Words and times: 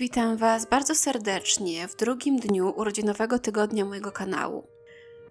Witam 0.00 0.36
Was 0.36 0.66
bardzo 0.66 0.94
serdecznie 0.94 1.88
w 1.88 1.96
drugim 1.96 2.38
dniu 2.38 2.72
urodzinowego 2.76 3.38
tygodnia 3.38 3.84
mojego 3.84 4.12
kanału. 4.12 4.66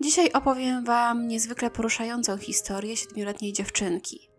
Dzisiaj 0.02 0.32
opowiem 0.32 0.86
Wam 0.86 1.28
niezwykle 1.28 1.72
poruszającą 1.72 2.38
historię 2.38 2.97
siedmioletniej 2.97 3.53
dziewczynki. 3.53 4.29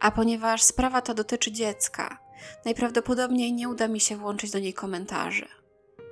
A 0.00 0.10
ponieważ 0.10 0.62
sprawa 0.62 1.02
ta 1.02 1.14
dotyczy 1.14 1.52
dziecka, 1.52 2.18
najprawdopodobniej 2.64 3.52
nie 3.52 3.68
uda 3.68 3.88
mi 3.88 4.00
się 4.00 4.16
włączyć 4.16 4.50
do 4.50 4.58
niej 4.58 4.74
komentarzy. 4.74 5.48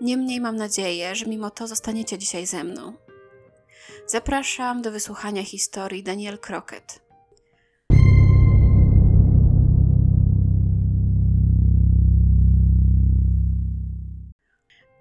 Niemniej 0.00 0.40
mam 0.40 0.56
nadzieję, 0.56 1.14
że 1.14 1.26
mimo 1.26 1.50
to 1.50 1.66
zostaniecie 1.66 2.18
dzisiaj 2.18 2.46
ze 2.46 2.64
mną. 2.64 2.94
Zapraszam 4.06 4.82
do 4.82 4.92
wysłuchania 4.92 5.44
historii 5.44 6.02
Daniel 6.02 6.38
Crockett. 6.38 7.09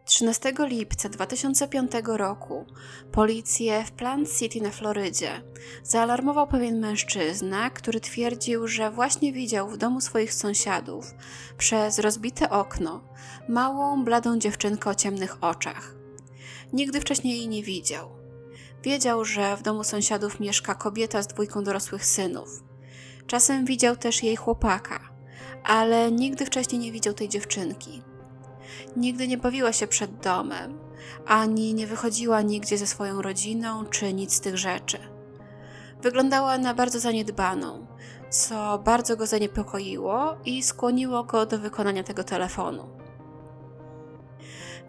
13 0.09 0.53
lipca 0.59 1.09
2005 1.09 1.91
roku 2.05 2.65
policję 3.11 3.83
w 3.85 3.91
Plant 3.91 4.37
City 4.37 4.61
na 4.61 4.71
Florydzie 4.71 5.41
zaalarmował 5.83 6.47
pewien 6.47 6.79
mężczyzna, 6.79 7.69
który 7.69 7.99
twierdził, 7.99 8.67
że 8.67 8.91
właśnie 8.91 9.33
widział 9.33 9.69
w 9.69 9.77
domu 9.77 10.01
swoich 10.01 10.33
sąsiadów 10.33 11.13
przez 11.57 11.99
rozbite 11.99 12.49
okno 12.49 13.01
małą, 13.49 14.03
bladą 14.03 14.39
dziewczynkę 14.39 14.89
o 14.89 14.95
ciemnych 14.95 15.43
oczach. 15.43 15.95
Nigdy 16.73 17.01
wcześniej 17.01 17.37
jej 17.37 17.47
nie 17.47 17.63
widział. 17.63 18.09
Wiedział, 18.83 19.25
że 19.25 19.57
w 19.57 19.61
domu 19.61 19.83
sąsiadów 19.83 20.39
mieszka 20.39 20.75
kobieta 20.75 21.21
z 21.21 21.27
dwójką 21.27 21.63
dorosłych 21.63 22.05
synów. 22.05 22.63
Czasem 23.27 23.65
widział 23.65 23.95
też 23.95 24.23
jej 24.23 24.35
chłopaka, 24.35 24.99
ale 25.63 26.11
nigdy 26.11 26.45
wcześniej 26.45 26.81
nie 26.81 26.91
widział 26.91 27.13
tej 27.13 27.29
dziewczynki. 27.29 28.08
Nigdy 28.97 29.27
nie 29.27 29.37
bawiła 29.37 29.73
się 29.73 29.87
przed 29.87 30.19
domem, 30.19 30.79
ani 31.25 31.73
nie 31.73 31.87
wychodziła 31.87 32.41
nigdzie 32.41 32.77
ze 32.77 32.87
swoją 32.87 33.21
rodziną, 33.21 33.85
czy 33.85 34.13
nic 34.13 34.33
z 34.33 34.39
tych 34.39 34.57
rzeczy. 34.57 34.97
Wyglądała 36.01 36.57
na 36.57 36.73
bardzo 36.73 36.99
zaniedbaną, 36.99 37.87
co 38.29 38.79
bardzo 38.85 39.17
go 39.17 39.27
zaniepokoiło 39.27 40.37
i 40.45 40.63
skłoniło 40.63 41.23
go 41.23 41.45
do 41.45 41.59
wykonania 41.59 42.03
tego 42.03 42.23
telefonu. 42.23 42.89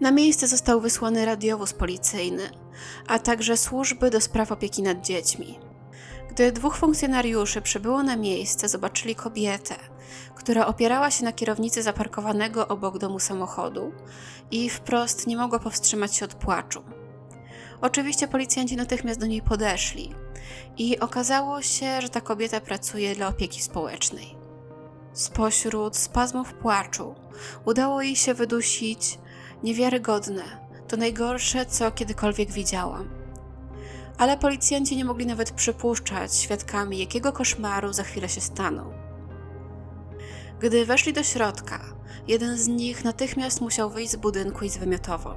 Na 0.00 0.10
miejsce 0.10 0.48
został 0.48 0.80
wysłany 0.80 1.24
radiowóz 1.24 1.72
policyjny, 1.72 2.50
a 3.06 3.18
także 3.18 3.56
służby 3.56 4.10
do 4.10 4.20
spraw 4.20 4.52
opieki 4.52 4.82
nad 4.82 5.00
dziećmi. 5.00 5.58
Gdy 6.30 6.52
dwóch 6.52 6.76
funkcjonariuszy 6.76 7.62
przybyło 7.62 8.02
na 8.02 8.16
miejsce, 8.16 8.68
zobaczyli 8.68 9.14
kobietę, 9.14 9.74
która 10.34 10.66
opierała 10.66 11.10
się 11.10 11.24
na 11.24 11.32
kierownicy 11.32 11.82
zaparkowanego 11.82 12.68
obok 12.68 12.98
domu 12.98 13.18
samochodu 13.18 13.92
i 14.50 14.70
wprost 14.70 15.26
nie 15.26 15.36
mogła 15.36 15.58
powstrzymać 15.58 16.16
się 16.16 16.24
od 16.24 16.34
płaczu. 16.34 16.82
Oczywiście 17.80 18.28
policjanci 18.28 18.76
natychmiast 18.76 19.20
do 19.20 19.26
niej 19.26 19.42
podeszli 19.42 20.14
i 20.76 21.00
okazało 21.00 21.62
się, 21.62 22.00
że 22.00 22.08
ta 22.08 22.20
kobieta 22.20 22.60
pracuje 22.60 23.14
dla 23.14 23.28
opieki 23.28 23.62
społecznej. 23.62 24.36
Spośród 25.12 25.96
spazmów 25.96 26.54
płaczu 26.54 27.14
udało 27.64 28.02
jej 28.02 28.16
się 28.16 28.34
wydusić 28.34 29.18
niewiarygodne, 29.62 30.42
to 30.88 30.96
najgorsze, 30.96 31.66
co 31.66 31.90
kiedykolwiek 31.90 32.50
widziałam. 32.50 33.08
Ale 34.18 34.36
policjanci 34.36 34.96
nie 34.96 35.04
mogli 35.04 35.26
nawet 35.26 35.50
przypuszczać 35.50 36.36
świadkami, 36.36 36.98
jakiego 36.98 37.32
koszmaru 37.32 37.92
za 37.92 38.02
chwilę 38.02 38.28
się 38.28 38.40
staną. 38.40 38.92
Gdy 40.60 40.86
weszli 40.86 41.12
do 41.12 41.22
środka, 41.22 41.80
jeden 42.28 42.58
z 42.58 42.68
nich 42.68 43.04
natychmiast 43.04 43.60
musiał 43.60 43.90
wyjść 43.90 44.12
z 44.12 44.16
budynku 44.16 44.64
i 44.64 44.68
zwymiotował. 44.68 45.36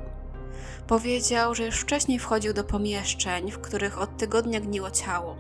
Powiedział, 0.88 1.56
że 1.56 1.66
już 1.66 1.80
wcześniej 1.80 2.20
wchodził 2.20 2.54
do 2.54 2.64
pomieszczeń, 2.64 3.52
w 3.52 3.60
których 3.60 4.02
od 4.02 4.18
tygodnia 4.18 4.60
gniło 4.60 4.92
ciało, 4.92 5.38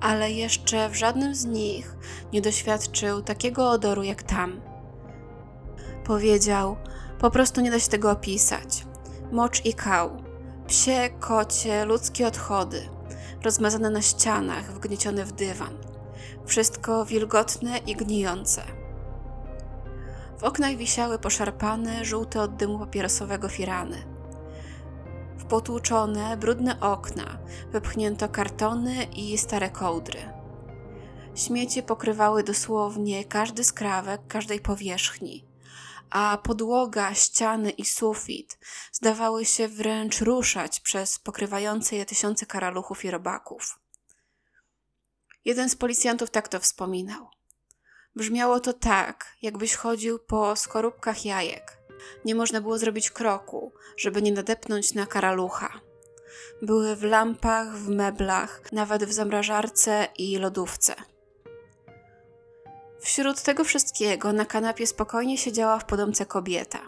ale 0.00 0.32
jeszcze 0.32 0.88
w 0.88 0.94
żadnym 0.94 1.34
z 1.34 1.44
nich 1.44 1.96
nie 2.32 2.40
doświadczył 2.40 3.22
takiego 3.22 3.70
odoru 3.70 4.02
jak 4.02 4.22
tam. 4.22 4.60
Powiedział, 6.04 6.76
po 7.18 7.30
prostu 7.30 7.60
nie 7.60 7.70
da 7.70 7.78
się 7.78 7.88
tego 7.88 8.10
opisać. 8.10 8.86
Mocz 9.32 9.64
i 9.64 9.74
kał, 9.74 10.10
psie, 10.66 11.10
kocie, 11.20 11.84
ludzkie 11.84 12.26
odchody, 12.26 12.88
rozmazane 13.42 13.90
na 13.90 14.02
ścianach, 14.02 14.72
wgniecione 14.72 15.24
w 15.24 15.32
dywan. 15.32 15.78
Wszystko 16.46 17.04
wilgotne 17.04 17.78
i 17.78 17.96
gnijące. 17.96 18.83
W 20.44 20.46
oknach 20.46 20.76
wisiały 20.76 21.18
poszarpane, 21.18 22.04
żółte 22.04 22.40
od 22.40 22.56
dymu 22.56 22.78
papierosowego 22.78 23.48
firany. 23.48 24.06
W 25.38 25.44
potłuczone, 25.44 26.36
brudne 26.36 26.80
okna 26.80 27.38
wypchnięto 27.72 28.28
kartony 28.28 29.04
i 29.04 29.38
stare 29.38 29.70
kołdry. 29.70 30.32
Śmieci 31.34 31.82
pokrywały 31.82 32.42
dosłownie 32.42 33.24
każdy 33.24 33.64
skrawek 33.64 34.20
każdej 34.28 34.60
powierzchni, 34.60 35.46
a 36.10 36.38
podłoga, 36.42 37.14
ściany 37.14 37.70
i 37.70 37.84
sufit 37.84 38.58
zdawały 38.92 39.44
się 39.44 39.68
wręcz 39.68 40.20
ruszać 40.20 40.80
przez 40.80 41.18
pokrywające 41.18 41.96
je 41.96 42.06
tysiące 42.06 42.46
karaluchów 42.46 43.04
i 43.04 43.10
robaków. 43.10 43.80
Jeden 45.44 45.68
z 45.70 45.76
policjantów 45.76 46.30
tak 46.30 46.48
to 46.48 46.60
wspominał. 46.60 47.28
Brzmiało 48.16 48.60
to 48.60 48.72
tak, 48.72 49.26
jakbyś 49.42 49.74
chodził 49.74 50.18
po 50.18 50.56
skorupkach 50.56 51.24
jajek. 51.24 51.78
Nie 52.24 52.34
można 52.34 52.60
było 52.60 52.78
zrobić 52.78 53.10
kroku, 53.10 53.72
żeby 53.96 54.22
nie 54.22 54.32
nadepnąć 54.32 54.94
na 54.94 55.06
karalucha. 55.06 55.80
Były 56.62 56.96
w 56.96 57.02
lampach, 57.02 57.76
w 57.76 57.88
meblach, 57.88 58.72
nawet 58.72 59.04
w 59.04 59.12
zamrażarce 59.12 60.08
i 60.18 60.38
lodówce. 60.38 60.94
Wśród 63.00 63.42
tego 63.42 63.64
wszystkiego 63.64 64.32
na 64.32 64.46
kanapie 64.46 64.86
spokojnie 64.86 65.38
siedziała 65.38 65.78
w 65.78 65.84
podomce 65.84 66.26
kobieta. 66.26 66.80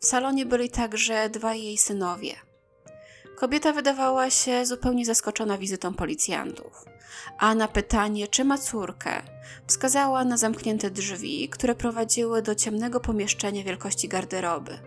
W 0.00 0.06
salonie 0.06 0.46
byli 0.46 0.70
także 0.70 1.30
dwaj 1.30 1.62
jej 1.62 1.78
synowie– 1.78 2.34
Kobieta 3.36 3.72
wydawała 3.72 4.30
się 4.30 4.66
zupełnie 4.66 5.06
zaskoczona 5.06 5.58
wizytą 5.58 5.94
policjantów, 5.94 6.84
a 7.38 7.54
na 7.54 7.68
pytanie, 7.68 8.28
czy 8.28 8.44
ma 8.44 8.58
córkę, 8.58 9.22
wskazała 9.66 10.24
na 10.24 10.36
zamknięte 10.36 10.90
drzwi, 10.90 11.48
które 11.48 11.74
prowadziły 11.74 12.42
do 12.42 12.54
ciemnego 12.54 13.00
pomieszczenia 13.00 13.64
wielkości 13.64 14.08
garderoby. 14.08 14.78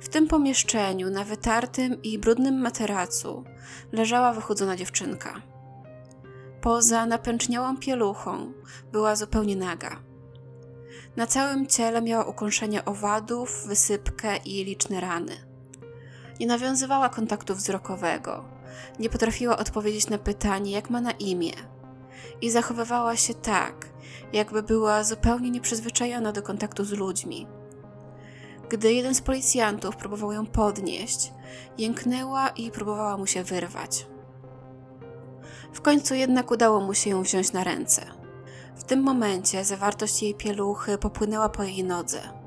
W 0.00 0.08
tym 0.08 0.28
pomieszczeniu, 0.28 1.10
na 1.10 1.24
wytartym 1.24 2.02
i 2.02 2.18
brudnym 2.18 2.60
materacu, 2.60 3.44
leżała 3.92 4.32
wychudzona 4.32 4.76
dziewczynka. 4.76 5.42
Poza 6.60 7.06
napęczniałą 7.06 7.76
pieluchą 7.76 8.52
była 8.92 9.16
zupełnie 9.16 9.56
naga. 9.56 10.00
Na 11.16 11.26
całym 11.26 11.66
ciele 11.66 12.02
miała 12.02 12.24
ukąszenia 12.24 12.84
owadów, 12.84 13.64
wysypkę 13.66 14.36
i 14.36 14.64
liczne 14.64 15.00
rany. 15.00 15.51
Nie 16.42 16.48
nawiązywała 16.48 17.08
kontaktu 17.08 17.54
wzrokowego, 17.54 18.44
nie 18.98 19.10
potrafiła 19.10 19.56
odpowiedzieć 19.56 20.10
na 20.10 20.18
pytanie, 20.18 20.72
jak 20.72 20.90
ma 20.90 21.00
na 21.00 21.10
imię, 21.10 21.52
i 22.40 22.50
zachowywała 22.50 23.16
się 23.16 23.34
tak, 23.34 23.88
jakby 24.32 24.62
była 24.62 25.04
zupełnie 25.04 25.50
nieprzyzwyczajona 25.50 26.32
do 26.32 26.42
kontaktu 26.42 26.84
z 26.84 26.92
ludźmi. 26.92 27.46
Gdy 28.68 28.92
jeden 28.92 29.14
z 29.14 29.20
policjantów 29.20 29.96
próbował 29.96 30.32
ją 30.32 30.46
podnieść, 30.46 31.32
jęknęła 31.78 32.48
i 32.48 32.70
próbowała 32.70 33.16
mu 33.16 33.26
się 33.26 33.44
wyrwać. 33.44 34.06
W 35.72 35.80
końcu 35.80 36.14
jednak 36.14 36.50
udało 36.50 36.80
mu 36.80 36.94
się 36.94 37.10
ją 37.10 37.22
wziąć 37.22 37.52
na 37.52 37.64
ręce. 37.64 38.06
W 38.76 38.84
tym 38.84 39.02
momencie 39.02 39.64
zawartość 39.64 40.22
jej 40.22 40.34
pieluchy 40.34 40.98
popłynęła 40.98 41.48
po 41.48 41.62
jej 41.62 41.84
nodze. 41.84 42.41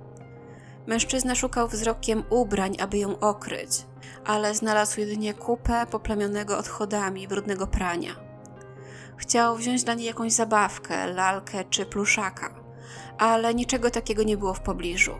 Mężczyzna 0.87 1.35
szukał 1.35 1.67
wzrokiem 1.67 2.23
ubrań, 2.29 2.78
aby 2.79 2.97
ją 2.97 3.20
okryć, 3.20 3.72
ale 4.26 4.55
znalazł 4.55 4.99
jedynie 4.99 5.34
kupę 5.34 5.85
poplamionego 5.91 6.58
odchodami 6.58 7.28
brudnego 7.28 7.67
prania. 7.67 8.16
Chciał 9.17 9.55
wziąć 9.55 9.84
dla 9.84 9.93
niej 9.93 10.05
jakąś 10.05 10.34
zabawkę, 10.34 11.08
lalkę 11.08 11.64
czy 11.70 11.85
pluszaka, 11.85 12.55
ale 13.17 13.55
niczego 13.55 13.91
takiego 13.91 14.23
nie 14.23 14.37
było 14.37 14.53
w 14.53 14.59
pobliżu. 14.59 15.16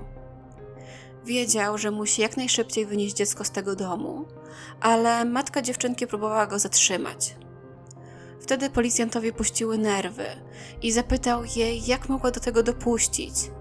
Wiedział, 1.25 1.77
że 1.77 1.91
musi 1.91 2.21
jak 2.21 2.38
najszybciej 2.38 2.85
wynieść 2.85 3.15
dziecko 3.15 3.44
z 3.44 3.51
tego 3.51 3.75
domu, 3.75 4.25
ale 4.81 5.25
matka 5.25 5.62
dziewczynki 5.62 6.07
próbowała 6.07 6.47
go 6.47 6.59
zatrzymać. 6.59 7.35
Wtedy 8.41 8.69
policjantowi 8.69 9.33
puściły 9.33 9.77
nerwy 9.77 10.25
i 10.81 10.91
zapytał 10.91 11.44
jej, 11.56 11.85
jak 11.85 12.09
mogła 12.09 12.31
do 12.31 12.39
tego 12.39 12.63
dopuścić– 12.63 13.33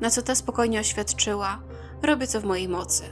na 0.00 0.10
co 0.10 0.22
ta 0.22 0.34
spokojnie 0.34 0.80
oświadczyła: 0.80 1.58
Robię 2.02 2.26
co 2.26 2.40
w 2.40 2.44
mojej 2.44 2.68
mocy. 2.68 3.04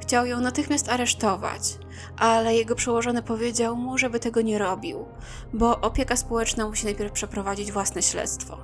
Chciał 0.00 0.26
ją 0.26 0.40
natychmiast 0.40 0.88
aresztować, 0.88 1.78
ale 2.16 2.54
jego 2.54 2.74
przełożony 2.74 3.22
powiedział 3.22 3.76
mu, 3.76 3.98
żeby 3.98 4.20
tego 4.20 4.40
nie 4.40 4.58
robił, 4.58 5.06
bo 5.52 5.80
opieka 5.80 6.16
społeczna 6.16 6.68
musi 6.68 6.84
najpierw 6.84 7.12
przeprowadzić 7.12 7.72
własne 7.72 8.02
śledztwo. 8.02 8.58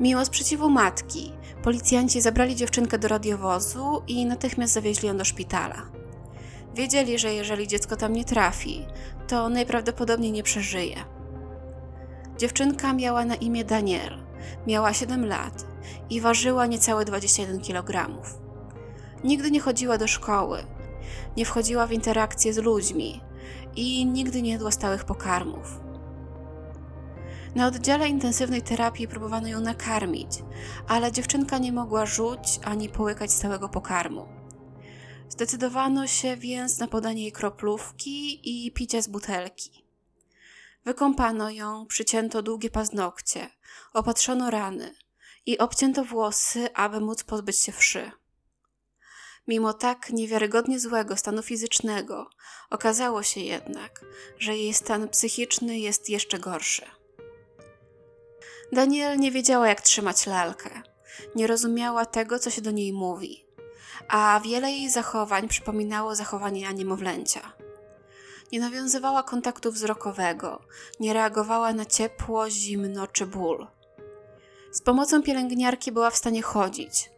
Mimo 0.00 0.24
sprzeciwu 0.24 0.70
matki, 0.70 1.32
policjanci 1.62 2.20
zabrali 2.20 2.56
dziewczynkę 2.56 2.98
do 2.98 3.08
radiowozu 3.08 4.02
i 4.06 4.26
natychmiast 4.26 4.72
zawieźli 4.72 5.08
ją 5.08 5.16
do 5.16 5.24
szpitala. 5.24 5.82
Wiedzieli, 6.74 7.18
że 7.18 7.34
jeżeli 7.34 7.68
dziecko 7.68 7.96
tam 7.96 8.12
nie 8.12 8.24
trafi, 8.24 8.86
to 9.28 9.48
najprawdopodobniej 9.48 10.32
nie 10.32 10.42
przeżyje. 10.42 10.96
Dziewczynka 12.38 12.92
miała 12.92 13.24
na 13.24 13.34
imię 13.34 13.64
Daniel, 13.64 14.23
miała 14.66 14.92
7 14.92 15.26
lat 15.26 15.66
i 16.10 16.20
ważyła 16.20 16.66
niecałe 16.66 17.04
21 17.04 17.60
kg. 17.60 18.22
Nigdy 19.24 19.50
nie 19.50 19.60
chodziła 19.60 19.98
do 19.98 20.06
szkoły, 20.06 20.64
nie 21.36 21.44
wchodziła 21.44 21.86
w 21.86 21.92
interakcje 21.92 22.52
z 22.52 22.58
ludźmi 22.58 23.20
i 23.76 24.06
nigdy 24.06 24.42
nie 24.42 24.52
jadła 24.52 24.70
stałych 24.70 25.04
pokarmów. 25.04 25.80
Na 27.54 27.66
oddziale 27.66 28.08
intensywnej 28.08 28.62
terapii 28.62 29.08
próbowano 29.08 29.48
ją 29.48 29.60
nakarmić, 29.60 30.28
ale 30.88 31.12
dziewczynka 31.12 31.58
nie 31.58 31.72
mogła 31.72 32.06
rzuć 32.06 32.60
ani 32.64 32.88
połykać 32.88 33.32
stałego 33.32 33.68
pokarmu. 33.68 34.28
Zdecydowano 35.28 36.06
się 36.06 36.36
więc 36.36 36.78
na 36.78 36.88
podanie 36.88 37.22
jej 37.22 37.32
kroplówki 37.32 38.40
i 38.66 38.72
picie 38.72 39.02
z 39.02 39.08
butelki. 39.08 39.84
Wykąpano 40.84 41.50
ją, 41.50 41.86
przycięto 41.86 42.42
długie 42.42 42.70
paznokcie, 42.70 43.50
opatrzono 43.94 44.50
rany 44.50 44.94
i 45.46 45.58
obcięto 45.58 46.04
włosy, 46.04 46.74
aby 46.74 47.00
móc 47.00 47.24
pozbyć 47.24 47.60
się 47.60 47.72
wszy. 47.72 48.10
Mimo 49.48 49.72
tak 49.72 50.10
niewiarygodnie 50.10 50.80
złego 50.80 51.16
stanu 51.16 51.42
fizycznego, 51.42 52.30
okazało 52.70 53.22
się 53.22 53.40
jednak, 53.40 54.04
że 54.38 54.56
jej 54.56 54.74
stan 54.74 55.08
psychiczny 55.08 55.78
jest 55.78 56.10
jeszcze 56.10 56.38
gorszy. 56.38 56.82
Daniel 58.72 59.18
nie 59.18 59.30
wiedziała, 59.30 59.68
jak 59.68 59.80
trzymać 59.80 60.26
lalkę. 60.26 60.82
Nie 61.34 61.46
rozumiała 61.46 62.06
tego, 62.06 62.38
co 62.38 62.50
się 62.50 62.62
do 62.62 62.70
niej 62.70 62.92
mówi, 62.92 63.46
a 64.08 64.40
wiele 64.44 64.70
jej 64.70 64.90
zachowań 64.90 65.48
przypominało 65.48 66.14
zachowania 66.14 66.72
niemowlęcia. 66.72 67.52
Nie 68.52 68.60
nawiązywała 68.60 69.22
kontaktu 69.22 69.72
wzrokowego, 69.72 70.62
nie 71.00 71.12
reagowała 71.12 71.72
na 71.72 71.84
ciepło, 71.84 72.50
zimno 72.50 73.06
czy 73.06 73.26
ból. 73.26 73.66
Z 74.74 74.82
pomocą 74.82 75.22
pielęgniarki 75.22 75.92
była 75.92 76.10
w 76.10 76.16
stanie 76.16 76.42
chodzić, 76.42 77.10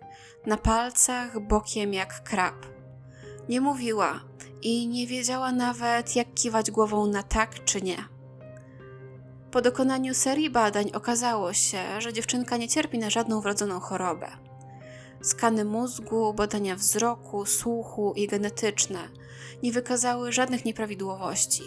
na 0.47 0.57
palcach, 0.57 1.41
bokiem 1.41 1.95
jak 1.95 2.23
krab. 2.23 2.67
Nie 3.49 3.61
mówiła 3.61 4.21
i 4.63 4.89
nie 4.89 5.07
wiedziała 5.07 5.53
nawet, 5.53 6.17
jak 6.17 6.35
kiwać 6.35 6.71
głową 6.71 7.07
na 7.07 7.23
tak 7.23 7.65
czy 7.65 7.83
nie. 7.83 7.97
Po 9.51 9.63
dokonaniu 9.63 10.15
serii 10.15 10.51
badań 10.51 10.91
okazało 10.95 11.53
się, 11.53 11.79
że 11.99 12.13
dziewczynka 12.13 12.57
nie 12.57 12.69
cierpi 12.69 12.99
na 12.99 13.11
żadną 13.11 13.41
wrodzoną 13.41 13.81
chorobę. 13.81 14.29
Skany 15.23 15.65
mózgu, 15.65 16.35
badania 16.35 16.77
wzroku, 16.77 17.47
słuchu 17.47 18.13
i 18.17 18.27
genetyczne 18.27 19.09
nie 19.63 19.73
wykazały 19.73 20.33
żadnych 20.33 20.65
nieprawidłowości. 20.65 21.63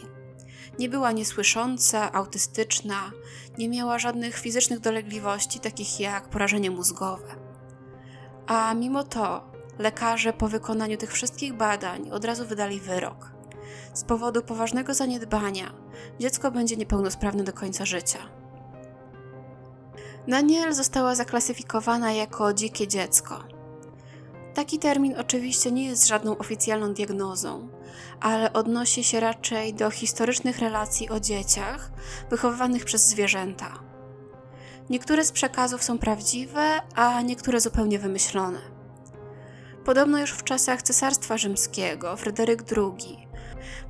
Nie 0.79 0.89
była 0.89 1.11
niesłysząca, 1.11 2.11
autystyczna, 2.13 3.11
nie 3.57 3.69
miała 3.69 3.99
żadnych 3.99 4.37
fizycznych 4.37 4.79
dolegliwości, 4.79 5.59
takich 5.59 5.99
jak 5.99 6.29
porażenie 6.29 6.71
mózgowe. 6.71 7.35
A 8.47 8.73
mimo 8.73 9.03
to 9.03 9.51
lekarze 9.79 10.33
po 10.33 10.47
wykonaniu 10.47 10.97
tych 10.97 11.11
wszystkich 11.11 11.53
badań 11.53 12.09
od 12.11 12.25
razu 12.25 12.45
wydali 12.45 12.79
wyrok. 12.79 13.31
Z 13.93 14.03
powodu 14.03 14.41
poważnego 14.41 14.93
zaniedbania 14.93 15.73
dziecko 16.19 16.51
będzie 16.51 16.77
niepełnosprawne 16.77 17.43
do 17.43 17.53
końca 17.53 17.85
życia. 17.85 18.19
Daniel 20.27 20.73
została 20.73 21.15
zaklasyfikowana 21.15 22.11
jako 22.11 22.53
dzikie 22.53 22.87
dziecko. 22.87 23.43
Taki 24.53 24.79
termin 24.79 25.15
oczywiście 25.17 25.71
nie 25.71 25.85
jest 25.85 26.07
żadną 26.07 26.37
oficjalną 26.37 26.93
diagnozą, 26.93 27.69
ale 28.21 28.53
odnosi 28.53 29.03
się 29.03 29.19
raczej 29.19 29.73
do 29.73 29.91
historycznych 29.91 30.59
relacji 30.59 31.09
o 31.09 31.19
dzieciach 31.19 31.91
wychowywanych 32.29 32.85
przez 32.85 33.07
zwierzęta. 33.07 33.79
Niektóre 34.89 35.25
z 35.25 35.31
przekazów 35.31 35.83
są 35.83 35.97
prawdziwe, 35.97 36.81
a 36.95 37.21
niektóre 37.21 37.61
zupełnie 37.61 37.99
wymyślone. 37.99 38.59
Podobno 39.85 40.19
już 40.19 40.31
w 40.31 40.43
czasach 40.43 40.81
Cesarstwa 40.81 41.37
Rzymskiego 41.37 42.17
Fryderyk 42.17 42.63
II 42.77 43.29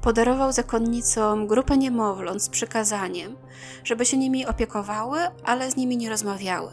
podarował 0.01 0.51
zakonnicom 0.51 1.48
grupę 1.48 1.78
niemowląt 1.78 2.44
z 2.44 2.50
przykazaniem, 2.50 3.38
żeby 3.84 4.06
się 4.06 4.18
nimi 4.18 4.46
opiekowały, 4.46 5.19
ale 5.44 5.72
z 5.72 5.75
nimi 5.75 5.98
nie 5.98 6.10
rozmawiały. 6.10 6.72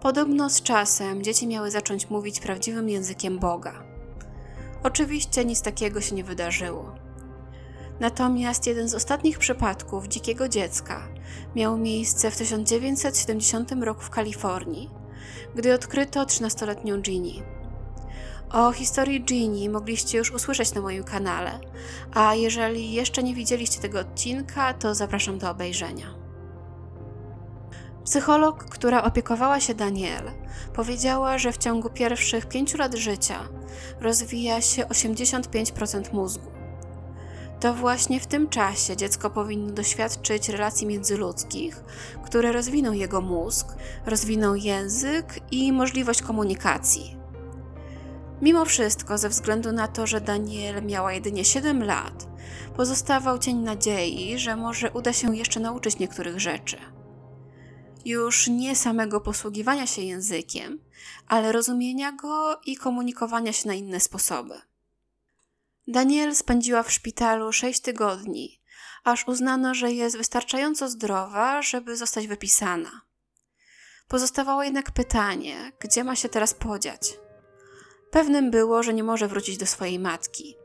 Podobno 0.00 0.50
z 0.50 0.62
czasem 0.62 1.22
dzieci 1.22 1.46
miały 1.46 1.70
zacząć 1.70 2.10
mówić 2.10 2.40
prawdziwym 2.40 2.88
językiem 2.88 3.38
Boga. 3.38 3.91
Oczywiście 4.82 5.44
nic 5.44 5.62
takiego 5.62 6.00
się 6.00 6.14
nie 6.14 6.24
wydarzyło. 6.24 6.94
Natomiast 8.00 8.66
jeden 8.66 8.88
z 8.88 8.94
ostatnich 8.94 9.38
przypadków 9.38 10.08
dzikiego 10.08 10.48
dziecka 10.48 11.08
miał 11.54 11.78
miejsce 11.78 12.30
w 12.30 12.36
1970 12.36 13.72
roku 13.72 14.00
w 14.00 14.10
Kalifornii, 14.10 14.90
gdy 15.54 15.74
odkryto 15.74 16.24
13-letnią 16.24 17.00
Ginny. 17.00 17.42
O 18.50 18.72
historii 18.72 19.24
Ginny 19.24 19.68
mogliście 19.68 20.18
już 20.18 20.30
usłyszeć 20.30 20.74
na 20.74 20.80
moim 20.80 21.04
kanale, 21.04 21.60
a 22.14 22.34
jeżeli 22.34 22.92
jeszcze 22.92 23.22
nie 23.22 23.34
widzieliście 23.34 23.80
tego 23.80 24.00
odcinka, 24.00 24.74
to 24.74 24.94
zapraszam 24.94 25.38
do 25.38 25.50
obejrzenia. 25.50 26.21
Psycholog, 28.12 28.64
która 28.64 29.02
opiekowała 29.02 29.60
się 29.60 29.74
Daniel, 29.74 30.30
powiedziała, 30.74 31.38
że 31.38 31.52
w 31.52 31.58
ciągu 31.58 31.90
pierwszych 31.90 32.46
pięciu 32.46 32.78
lat 32.78 32.94
życia 32.94 33.38
rozwija 34.00 34.60
się 34.60 34.82
85% 34.82 36.14
mózgu. 36.14 36.50
To 37.60 37.74
właśnie 37.74 38.20
w 38.20 38.26
tym 38.26 38.48
czasie 38.48 38.96
dziecko 38.96 39.30
powinno 39.30 39.72
doświadczyć 39.72 40.48
relacji 40.48 40.86
międzyludzkich, 40.86 41.84
które 42.24 42.52
rozwiną 42.52 42.92
jego 42.92 43.20
mózg, 43.20 43.66
rozwiną 44.06 44.54
język 44.54 45.40
i 45.50 45.72
możliwość 45.72 46.22
komunikacji. 46.22 47.16
Mimo 48.42 48.64
wszystko, 48.64 49.18
ze 49.18 49.28
względu 49.28 49.72
na 49.72 49.88
to, 49.88 50.06
że 50.06 50.20
Daniel 50.20 50.82
miała 50.84 51.12
jedynie 51.12 51.44
7 51.44 51.84
lat, 51.84 52.28
pozostawał 52.76 53.38
cień 53.38 53.56
nadziei, 53.56 54.38
że 54.38 54.56
może 54.56 54.90
uda 54.90 55.12
się 55.12 55.36
jeszcze 55.36 55.60
nauczyć 55.60 55.98
niektórych 55.98 56.40
rzeczy. 56.40 56.76
Już 58.04 58.48
nie 58.48 58.76
samego 58.76 59.20
posługiwania 59.20 59.86
się 59.86 60.02
językiem, 60.02 60.78
ale 61.28 61.52
rozumienia 61.52 62.12
go 62.12 62.60
i 62.66 62.76
komunikowania 62.76 63.52
się 63.52 63.68
na 63.68 63.74
inne 63.74 64.00
sposoby. 64.00 64.54
Daniel 65.88 66.34
spędziła 66.34 66.82
w 66.82 66.92
szpitalu 66.92 67.52
6 67.52 67.80
tygodni, 67.80 68.60
aż 69.04 69.28
uznano, 69.28 69.74
że 69.74 69.92
jest 69.92 70.16
wystarczająco 70.16 70.88
zdrowa, 70.88 71.62
żeby 71.62 71.96
zostać 71.96 72.26
wypisana. 72.26 73.00
Pozostawało 74.08 74.62
jednak 74.62 74.90
pytanie, 74.90 75.72
gdzie 75.80 76.04
ma 76.04 76.16
się 76.16 76.28
teraz 76.28 76.54
podziać. 76.54 77.18
Pewnym 78.10 78.50
było, 78.50 78.82
że 78.82 78.94
nie 78.94 79.04
może 79.04 79.28
wrócić 79.28 79.56
do 79.56 79.66
swojej 79.66 79.98
matki. 79.98 80.56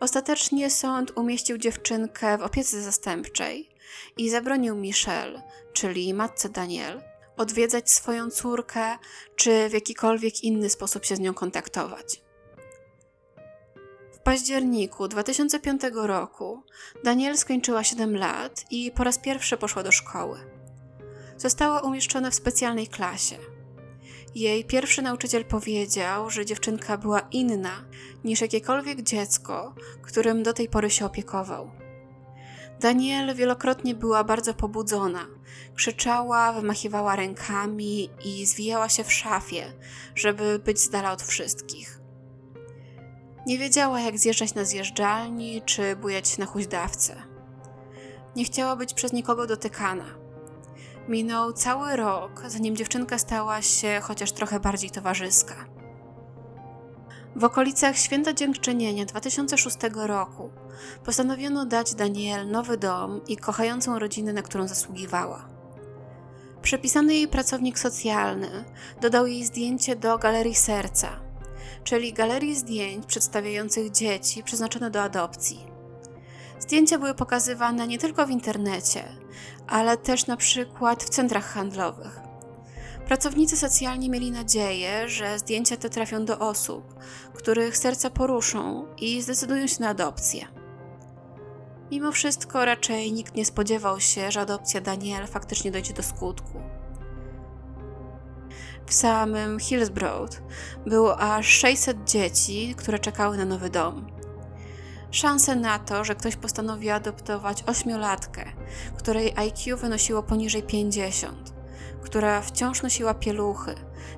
Ostatecznie 0.00 0.70
sąd 0.70 1.12
umieścił 1.16 1.58
dziewczynkę 1.58 2.38
w 2.38 2.42
opiece 2.42 2.82
zastępczej 2.82 3.70
i 4.16 4.30
zabronił 4.30 4.76
Michelle, 4.76 5.42
czyli 5.72 6.14
matce 6.14 6.48
Daniel, 6.48 7.02
odwiedzać 7.36 7.90
swoją 7.90 8.30
córkę 8.30 8.98
czy 9.36 9.68
w 9.68 9.72
jakikolwiek 9.72 10.44
inny 10.44 10.70
sposób 10.70 11.04
się 11.04 11.16
z 11.16 11.20
nią 11.20 11.34
kontaktować. 11.34 12.22
W 14.12 14.18
październiku 14.18 15.08
2005 15.08 15.82
roku 15.92 16.62
Daniel 17.04 17.36
skończyła 17.36 17.84
7 17.84 18.16
lat 18.16 18.64
i 18.70 18.92
po 18.92 19.04
raz 19.04 19.18
pierwszy 19.18 19.56
poszła 19.56 19.82
do 19.82 19.92
szkoły. 19.92 20.38
Została 21.36 21.80
umieszczona 21.80 22.30
w 22.30 22.34
specjalnej 22.34 22.86
klasie– 22.86 23.36
jej 24.34 24.64
pierwszy 24.64 25.02
nauczyciel 25.02 25.44
powiedział, 25.44 26.30
że 26.30 26.46
dziewczynka 26.46 26.98
była 26.98 27.20
inna 27.30 27.84
niż 28.24 28.40
jakiekolwiek 28.40 29.02
dziecko, 29.02 29.74
którym 30.02 30.42
do 30.42 30.52
tej 30.52 30.68
pory 30.68 30.90
się 30.90 31.06
opiekował. 31.06 31.70
Daniel 32.80 33.34
wielokrotnie 33.34 33.94
była 33.94 34.24
bardzo 34.24 34.54
pobudzona. 34.54 35.26
Krzyczała, 35.74 36.52
wymachiwała 36.52 37.16
rękami 37.16 38.10
i 38.24 38.46
zwijała 38.46 38.88
się 38.88 39.04
w 39.04 39.12
szafie, 39.12 39.72
żeby 40.14 40.58
być 40.58 40.80
z 40.80 40.90
dala 40.90 41.12
od 41.12 41.22
wszystkich. 41.22 42.00
Nie 43.46 43.58
wiedziała, 43.58 44.00
jak 44.00 44.18
zjeżdżać 44.18 44.54
na 44.54 44.64
zjeżdżalni 44.64 45.62
czy 45.62 45.96
bujać 45.96 46.38
na 46.38 46.46
huźdawce. 46.46 47.22
Nie 48.36 48.44
chciała 48.44 48.76
być 48.76 48.94
przez 48.94 49.12
nikogo 49.12 49.46
dotykana. 49.46 50.06
Minął 51.08 51.52
cały 51.52 51.96
rok, 51.96 52.42
zanim 52.46 52.76
dziewczynka 52.76 53.18
stała 53.18 53.62
się 53.62 54.00
chociaż 54.02 54.32
trochę 54.32 54.60
bardziej 54.60 54.90
towarzyska. 54.90 55.79
W 57.36 57.44
okolicach 57.44 57.96
Święta 57.96 58.32
Dziękczynienia 58.32 59.04
2006 59.04 59.76
roku 59.94 60.50
postanowiono 61.04 61.66
dać 61.66 61.94
Daniel 61.94 62.50
nowy 62.50 62.76
dom 62.76 63.20
i 63.28 63.36
kochającą 63.36 63.98
rodzinę, 63.98 64.32
na 64.32 64.42
którą 64.42 64.68
zasługiwała. 64.68 65.48
Przepisany 66.62 67.14
jej 67.14 67.28
pracownik 67.28 67.78
socjalny 67.78 68.64
dodał 69.00 69.26
jej 69.26 69.44
zdjęcie 69.44 69.96
do 69.96 70.18
galerii 70.18 70.54
serca, 70.54 71.08
czyli 71.84 72.12
galerii 72.12 72.56
zdjęć 72.56 73.06
przedstawiających 73.06 73.90
dzieci 73.90 74.42
przeznaczone 74.42 74.90
do 74.90 75.02
adopcji. 75.02 75.66
Zdjęcia 76.60 76.98
były 76.98 77.14
pokazywane 77.14 77.86
nie 77.86 77.98
tylko 77.98 78.26
w 78.26 78.30
internecie, 78.30 79.04
ale 79.66 79.96
też 79.96 80.26
na 80.26 80.36
przykład 80.36 81.04
w 81.04 81.08
centrach 81.08 81.44
handlowych. 81.44 82.29
Pracownicy 83.10 83.56
socjalni 83.56 84.10
mieli 84.10 84.30
nadzieję, 84.30 85.08
że 85.08 85.38
zdjęcia 85.38 85.76
te 85.76 85.90
trafią 85.90 86.24
do 86.24 86.38
osób, 86.38 86.94
których 87.34 87.76
serca 87.76 88.10
poruszą 88.10 88.86
i 88.98 89.22
zdecydują 89.22 89.66
się 89.66 89.76
na 89.80 89.88
adopcję. 89.88 90.46
Mimo 91.90 92.12
wszystko 92.12 92.64
raczej 92.64 93.12
nikt 93.12 93.34
nie 93.34 93.44
spodziewał 93.44 94.00
się, 94.00 94.30
że 94.30 94.40
adopcja 94.40 94.80
Daniel 94.80 95.26
faktycznie 95.26 95.70
dojdzie 95.70 95.94
do 95.94 96.02
skutku. 96.02 96.60
W 98.86 98.94
samym 98.94 99.60
Hillsborough 99.60 100.42
było 100.86 101.18
aż 101.18 101.46
600 101.46 102.04
dzieci, 102.04 102.74
które 102.78 102.98
czekały 102.98 103.36
na 103.36 103.44
nowy 103.44 103.70
dom. 103.70 104.06
Szanse 105.10 105.56
na 105.56 105.78
to, 105.78 106.04
że 106.04 106.14
ktoś 106.14 106.36
postanowi 106.36 106.90
adoptować 106.90 107.64
ośmiolatkę, 107.66 108.44
której 108.98 109.32
IQ 109.36 109.76
wynosiło 109.76 110.22
poniżej 110.22 110.62
50, 110.62 111.59
która 112.02 112.40
wciąż 112.40 112.82
nosiła 112.82 113.14
pieluchy, 113.14 113.74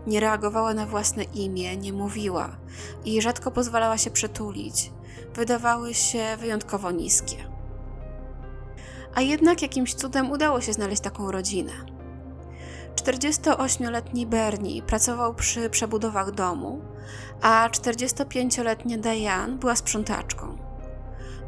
nie 0.06 0.20
reagowała 0.20 0.74
na 0.74 0.86
własne 0.86 1.22
imię, 1.22 1.76
nie 1.76 1.92
mówiła 1.92 2.56
i 3.04 3.22
rzadko 3.22 3.50
pozwalała 3.50 3.98
się 3.98 4.10
przytulić, 4.10 4.90
wydawały 5.34 5.94
się 5.94 6.36
wyjątkowo 6.40 6.90
niskie. 6.90 7.36
A 9.14 9.20
jednak 9.20 9.62
jakimś 9.62 9.94
cudem 9.94 10.30
udało 10.30 10.60
się 10.60 10.72
znaleźć 10.72 11.02
taką 11.02 11.30
rodzinę. 11.30 11.72
48-letni 12.94 14.26
Bernie 14.26 14.82
pracował 14.82 15.34
przy 15.34 15.70
przebudowach 15.70 16.30
domu, 16.30 16.80
a 17.42 17.68
45-letnia 17.68 18.98
Diane 18.98 19.56
była 19.56 19.76
sprzątaczką. 19.76 20.58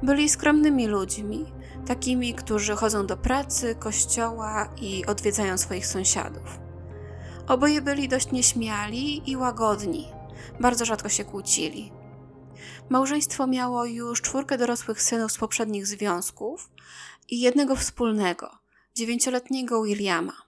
Byli 0.03 0.29
skromnymi 0.29 0.87
ludźmi, 0.87 1.53
takimi, 1.85 2.35
którzy 2.35 2.76
chodzą 2.76 3.07
do 3.07 3.17
pracy, 3.17 3.75
kościoła 3.75 4.75
i 4.81 5.07
odwiedzają 5.07 5.59
swoich 5.59 5.87
sąsiadów. 5.87 6.59
Oboje 7.49 7.83
byli 7.83 8.09
dość 8.09 8.33
nieśmiali 8.33 9.31
i 9.31 9.37
łagodni, 9.37 10.09
bardzo 10.61 10.85
rzadko 10.85 11.09
się 11.09 11.25
kłócili. 11.25 11.93
Małżeństwo 12.88 13.47
miało 13.47 13.85
już 13.85 14.23
czwórkę 14.23 14.59
dorosłych 14.59 15.03
synów 15.03 15.33
z 15.33 15.38
poprzednich 15.38 15.87
związków 15.87 16.71
i 17.29 17.41
jednego 17.41 17.76
wspólnego, 17.76 18.59
dziewięcioletniego 18.95 19.83
Williama. 19.83 20.43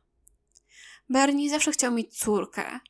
Bernie 1.09 1.51
zawsze 1.51 1.73
chciał 1.73 1.93
mieć 1.93 2.19
córkę, 2.19 2.81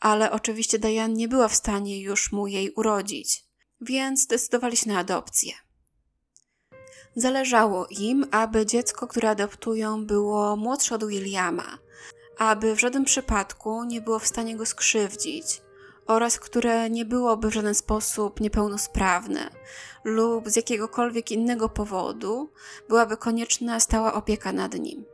ale 0.00 0.30
oczywiście 0.30 0.78
Diane 0.78 1.14
nie 1.14 1.28
była 1.28 1.48
w 1.48 1.54
stanie 1.54 2.00
już 2.00 2.32
mu 2.32 2.46
jej 2.46 2.70
urodzić, 2.70 3.44
więc 3.80 4.22
zdecydowali 4.22 4.76
się 4.76 4.88
na 4.90 4.98
adopcję. 4.98 5.52
Zależało 7.16 7.86
im, 7.90 8.26
aby 8.30 8.66
dziecko, 8.66 9.06
które 9.06 9.30
adoptują, 9.30 10.06
było 10.06 10.56
młodsze 10.56 10.94
od 10.94 11.06
Williama, 11.06 11.78
aby 12.38 12.76
w 12.76 12.80
żadnym 12.80 13.04
przypadku 13.04 13.84
nie 13.84 14.00
było 14.00 14.18
w 14.18 14.26
stanie 14.26 14.56
go 14.56 14.66
skrzywdzić 14.66 15.62
oraz 16.06 16.38
które 16.38 16.90
nie 16.90 17.04
byłoby 17.04 17.50
w 17.50 17.54
żaden 17.54 17.74
sposób 17.74 18.40
niepełnosprawne 18.40 19.50
lub 20.04 20.48
z 20.48 20.56
jakiegokolwiek 20.56 21.30
innego 21.30 21.68
powodu 21.68 22.50
byłaby 22.88 23.16
konieczna 23.16 23.80
stała 23.80 24.14
opieka 24.14 24.52
nad 24.52 24.74
nim. 24.74 25.04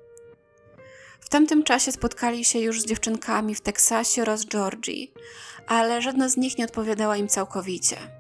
W 1.20 1.28
tamtym 1.28 1.64
czasie 1.64 1.92
spotkali 1.92 2.44
się 2.44 2.58
już 2.58 2.82
z 2.82 2.86
dziewczynkami 2.86 3.54
w 3.54 3.60
Teksasie 3.60 4.22
oraz 4.22 4.46
Georgii, 4.46 5.12
ale 5.66 6.02
żadna 6.02 6.28
z 6.28 6.36
nich 6.36 6.58
nie 6.58 6.64
odpowiadała 6.64 7.16
im 7.16 7.28
całkowicie. 7.28 8.17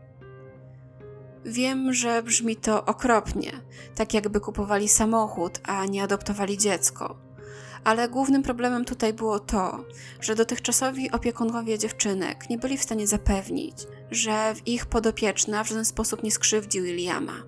Wiem, 1.50 1.92
że 1.92 2.22
brzmi 2.22 2.56
to 2.56 2.84
okropnie, 2.84 3.52
tak 3.94 4.14
jakby 4.14 4.40
kupowali 4.40 4.88
samochód, 4.88 5.60
a 5.62 5.86
nie 5.86 6.02
adoptowali 6.02 6.58
dziecko. 6.58 7.16
Ale 7.84 8.08
głównym 8.08 8.42
problemem 8.42 8.84
tutaj 8.84 9.12
było 9.12 9.38
to, 9.38 9.84
że 10.20 10.34
dotychczasowi 10.34 11.10
opiekunowie 11.10 11.78
dziewczynek 11.78 12.50
nie 12.50 12.58
byli 12.58 12.78
w 12.78 12.82
stanie 12.82 13.06
zapewnić, 13.06 13.76
że 14.10 14.54
w 14.54 14.68
ich 14.68 14.86
podopieczna 14.86 15.64
w 15.64 15.68
żaden 15.68 15.84
sposób 15.84 16.22
nie 16.22 16.30
skrzywdzi 16.30 16.82
Williama. 16.82 17.42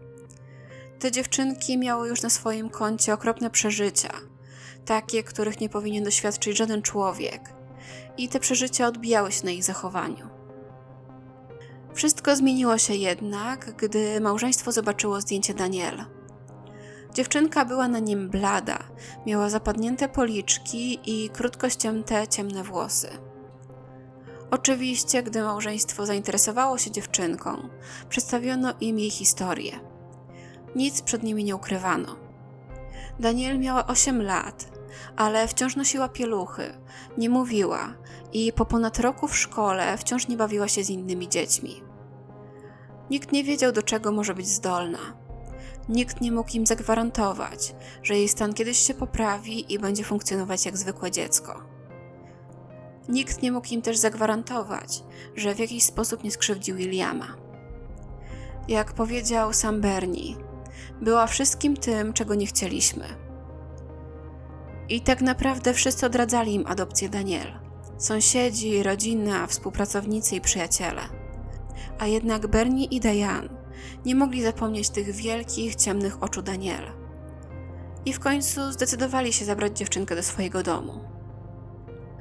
Te 0.99 1.13
dziewczynki 1.13 1.79
miały 1.79 2.09
już 2.09 2.23
na 2.23 2.31
swoim 2.31 2.71
koncie 2.71 3.15
okropne 3.15 3.51
przeżycia, 3.51 4.13
takie, 4.85 5.23
których 5.23 5.61
nie 5.61 5.69
powinien 5.69 6.05
doświadczyć 6.05 6.59
żaden 6.59 6.83
człowiek, 6.83 7.41
i 8.17 8.29
te 8.29 8.41
przeżycia 8.41 8.87
odbijały 8.87 9.33
się 9.33 9.45
na 9.45 9.51
ich 9.51 9.65
zachowaniu. 9.65 10.40
Wszystko 11.95 12.37
zmieniło 12.37 12.79
się 12.79 12.95
jednak, 12.95 13.77
gdy 13.77 14.21
małżeństwo 14.21 14.73
zobaczyło 14.73 15.21
zdjęcie 15.21 15.55
Daniela. 15.55 16.07
Dziewczynka 17.15 17.65
była 17.65 17.89
na 17.89 17.99
nim 17.99 18.29
blada, 18.29 18.79
miała 19.27 19.51
zapadnięte 19.51 20.09
policzki 20.09 21.01
i 21.05 21.31
krótko 21.31 21.71
ścięte 21.71 22.29
ciemne 22.29 22.63
włosy. 22.63 23.09
Oczywiście, 24.51 25.23
gdy 25.23 25.43
małżeństwo 25.43 26.07
zainteresowało 26.07 26.79
się 26.79 26.91
dziewczynką, 26.91 27.69
przedstawiono 28.09 28.75
im 28.81 28.99
jej 28.99 29.11
historię. 29.11 29.81
Nic 30.77 31.03
przed 31.03 31.23
nimi 31.23 31.45
nie 31.45 31.57
ukrywano. 31.57 32.17
Daniel 33.19 33.59
miała 33.59 33.87
8 33.87 34.23
lat, 34.23 34.80
ale 35.17 35.49
wciąż 35.49 35.77
nosiła 35.77 36.09
pieluchy, 36.09 36.75
nie 37.19 37.31
mówiła 37.31 37.95
i 38.33 38.53
po 38.53 38.67
ponad 38.67 38.99
roku 38.99 39.29
w 39.29 39.39
szkole 39.39 39.97
wciąż 39.99 40.29
nie 40.29 40.37
bawiła 40.37 40.69
się 40.69 40.85
z 40.85 40.91
innymi 40.91 41.29
dziećmi. 41.29 41.83
Nikt 43.11 43.33
nie 43.33 43.45
wiedział, 43.45 43.73
do 43.73 43.83
czego 43.83 44.13
może 44.13 44.35
być 44.35 44.49
zdolna. 44.49 44.99
Nikt 45.89 46.21
nie 46.21 46.33
mógł 46.33 46.51
im 46.55 46.67
zagwarantować, 46.67 47.75
że 48.03 48.17
jej 48.17 48.29
stan 48.29 48.55
kiedyś 48.55 48.79
się 48.79 48.95
poprawi 48.95 49.73
i 49.73 49.79
będzie 49.79 50.05
funkcjonować 50.05 50.67
jak 50.67 50.77
zwykłe 50.77 51.11
dziecko. 51.11 51.63
Nikt 53.09 53.43
nie 53.43 53.53
mógł 53.53 53.69
im 53.75 53.83
też 53.83 53.99
zagwarantować, 53.99 55.03
że 55.37 55.55
w 55.55 55.59
jakiś 55.59 55.85
sposób 55.85 56.25
nie 56.25 56.31
skrzywdził 56.31 56.77
Williama. 56.77 57.37
Jak 58.69 58.93
powiedział 58.93 59.53
sam 59.53 59.81
Bernie, 59.81 60.35
była 61.01 61.27
wszystkim 61.27 61.77
tym, 61.77 62.13
czego 62.13 62.35
nie 62.35 62.47
chcieliśmy. 62.47 63.30
I 64.91 65.01
tak 65.01 65.21
naprawdę 65.21 65.75
wszyscy 65.75 66.07
odradzali 66.07 66.55
im 66.55 66.67
adopcję 66.67 67.09
Daniel. 67.09 67.53
Sąsiedzi, 67.99 68.83
rodzina, 68.83 69.47
współpracownicy 69.47 70.37
i 70.37 70.41
przyjaciele. 70.41 71.03
A 71.99 72.07
jednak 72.07 72.47
Bernie 72.47 72.85
i 72.85 73.01
Diane 73.01 73.49
nie 74.05 74.15
mogli 74.15 74.43
zapomnieć 74.43 74.91
tych 74.91 75.11
wielkich, 75.11 75.75
ciemnych 75.75 76.23
oczu 76.23 76.43
Daniela. 76.43 76.93
I 78.05 78.13
w 78.13 78.21
końcu 78.21 78.73
zdecydowali 78.73 79.33
się 79.33 79.45
zabrać 79.45 79.79
dziewczynkę 79.79 80.17
do 80.17 80.23
swojego 80.23 80.63
domu. 80.63 81.01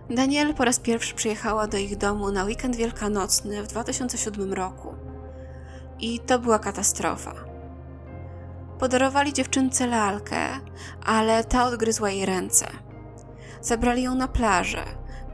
Daniel 0.09 0.53
po 0.53 0.65
raz 0.65 0.79
pierwszy 0.79 1.15
przyjechała 1.15 1.67
do 1.67 1.77
ich 1.77 1.97
domu 1.97 2.31
na 2.31 2.43
weekend 2.43 2.75
wielkanocny 2.75 3.63
w 3.63 3.67
2007 3.67 4.53
roku. 4.53 4.93
I 5.99 6.19
to 6.19 6.39
była 6.39 6.59
katastrofa. 6.59 7.48
Podarowali 8.79 9.33
dziewczynce 9.33 9.87
lalkę, 9.87 10.39
ale 11.05 11.43
ta 11.43 11.65
odgryzła 11.65 12.09
jej 12.09 12.25
ręce. 12.25 12.67
Zabrali 13.61 14.03
ją 14.03 14.15
na 14.15 14.27
plażę, 14.27 14.85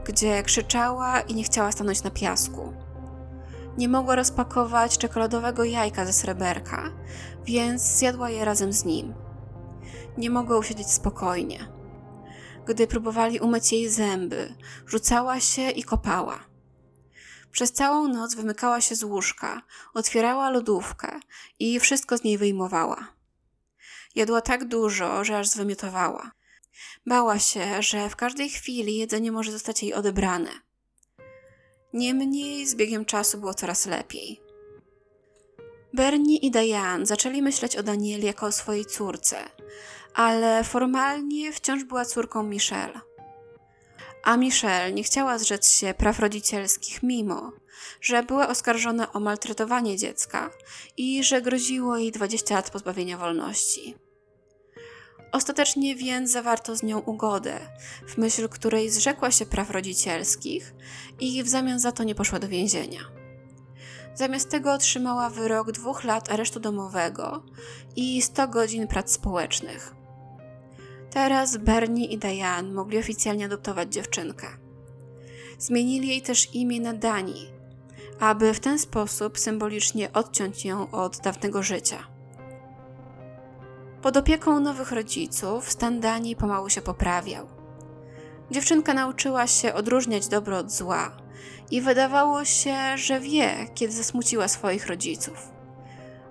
gdzie 0.04 0.42
krzyczała 0.42 1.20
i 1.20 1.34
nie 1.34 1.44
chciała 1.44 1.72
stanąć 1.72 2.02
na 2.02 2.10
piasku. 2.10 2.72
Nie 3.78 3.88
mogła 3.88 4.16
rozpakować 4.16 4.98
czekoladowego 4.98 5.64
jajka 5.64 6.06
ze 6.06 6.12
sreberka, 6.12 6.92
więc 7.44 7.82
zjadła 7.82 8.30
je 8.30 8.44
razem 8.44 8.72
z 8.72 8.84
nim. 8.84 9.14
Nie 10.18 10.30
mogła 10.30 10.58
usiedzieć 10.58 10.90
spokojnie. 10.90 11.68
Gdy 12.66 12.86
próbowali 12.86 13.40
umyć 13.40 13.72
jej 13.72 13.88
zęby, 13.88 14.54
rzucała 14.86 15.40
się 15.40 15.70
i 15.70 15.82
kopała. 15.82 16.38
Przez 17.52 17.72
całą 17.72 18.08
noc 18.08 18.34
wymykała 18.34 18.80
się 18.80 18.94
z 18.94 19.04
łóżka, 19.04 19.62
otwierała 19.94 20.50
lodówkę 20.50 21.20
i 21.58 21.80
wszystko 21.80 22.18
z 22.18 22.24
niej 22.24 22.38
wyjmowała. 22.38 23.15
Jadła 24.16 24.40
tak 24.40 24.64
dużo, 24.64 25.24
że 25.24 25.38
aż 25.38 25.48
zwymiotowała. 25.48 26.30
Bała 27.06 27.38
się, 27.38 27.82
że 27.82 28.08
w 28.08 28.16
każdej 28.16 28.48
chwili 28.48 28.96
jedzenie 28.96 29.32
może 29.32 29.52
zostać 29.52 29.82
jej 29.82 29.94
odebrane. 29.94 30.50
Niemniej 31.92 32.66
z 32.66 32.74
biegiem 32.74 33.04
czasu 33.04 33.38
było 33.38 33.54
coraz 33.54 33.86
lepiej. 33.86 34.40
Bernie 35.92 36.36
i 36.36 36.50
Diane 36.50 37.06
zaczęli 37.06 37.42
myśleć 37.42 37.76
o 37.76 37.82
Danieli 37.82 38.26
jako 38.26 38.46
o 38.46 38.52
swojej 38.52 38.84
córce, 38.84 39.36
ale 40.14 40.64
formalnie 40.64 41.52
wciąż 41.52 41.84
była 41.84 42.04
córką 42.04 42.42
Michelle. 42.42 43.00
A 44.22 44.36
Michelle 44.36 44.92
nie 44.92 45.02
chciała 45.02 45.38
zrzec 45.38 45.70
się 45.70 45.94
praw 45.94 46.20
rodzicielskich, 46.20 47.02
mimo 47.02 47.52
że 48.00 48.22
była 48.22 48.48
oskarżona 48.48 49.12
o 49.12 49.20
maltretowanie 49.20 49.96
dziecka 49.96 50.50
i 50.96 51.24
że 51.24 51.42
groziło 51.42 51.96
jej 51.96 52.12
20 52.12 52.54
lat 52.54 52.70
pozbawienia 52.70 53.18
wolności. 53.18 54.05
Ostatecznie 55.36 55.96
więc 55.96 56.30
zawarto 56.30 56.76
z 56.76 56.82
nią 56.82 56.98
ugodę, 56.98 57.60
w 58.08 58.18
myśl 58.18 58.48
której 58.48 58.90
zrzekła 58.90 59.30
się 59.30 59.46
praw 59.46 59.70
rodzicielskich 59.70 60.74
i 61.20 61.42
w 61.42 61.48
zamian 61.48 61.80
za 61.80 61.92
to 61.92 62.04
nie 62.04 62.14
poszła 62.14 62.38
do 62.38 62.48
więzienia. 62.48 63.00
Zamiast 64.14 64.50
tego 64.50 64.72
otrzymała 64.72 65.30
wyrok 65.30 65.72
dwóch 65.72 66.04
lat 66.04 66.32
aresztu 66.32 66.60
domowego 66.60 67.42
i 67.96 68.22
100 68.22 68.48
godzin 68.48 68.86
prac 68.86 69.12
społecznych. 69.12 69.94
Teraz 71.10 71.56
Bernie 71.56 72.06
i 72.06 72.18
Diane 72.18 72.72
mogli 72.72 72.98
oficjalnie 72.98 73.44
adoptować 73.44 73.92
dziewczynkę. 73.92 74.46
Zmienili 75.58 76.08
jej 76.08 76.22
też 76.22 76.54
imię 76.54 76.80
na 76.80 76.92
Dani, 76.92 77.52
aby 78.20 78.54
w 78.54 78.60
ten 78.60 78.78
sposób 78.78 79.38
symbolicznie 79.38 80.12
odciąć 80.12 80.64
ją 80.64 80.90
od 80.90 81.18
dawnego 81.18 81.62
życia. 81.62 82.15
Pod 84.06 84.16
opieką 84.16 84.60
nowych 84.60 84.92
rodziców 84.92 85.70
stan 85.70 86.00
Dani 86.00 86.36
pomału 86.36 86.68
się 86.70 86.82
poprawiał. 86.82 87.46
Dziewczynka 88.50 88.94
nauczyła 88.94 89.46
się 89.46 89.74
odróżniać 89.74 90.28
dobro 90.28 90.58
od 90.58 90.70
zła 90.70 91.16
i 91.70 91.80
wydawało 91.80 92.44
się, 92.44 92.76
że 92.98 93.20
wie, 93.20 93.66
kiedy 93.74 93.92
zasmuciła 93.92 94.48
swoich 94.48 94.86
rodziców. 94.86 95.48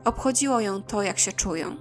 Obchodziło 0.05 0.59
ją 0.59 0.83
to, 0.83 1.01
jak 1.01 1.19
się 1.19 1.31
czują. 1.31 1.75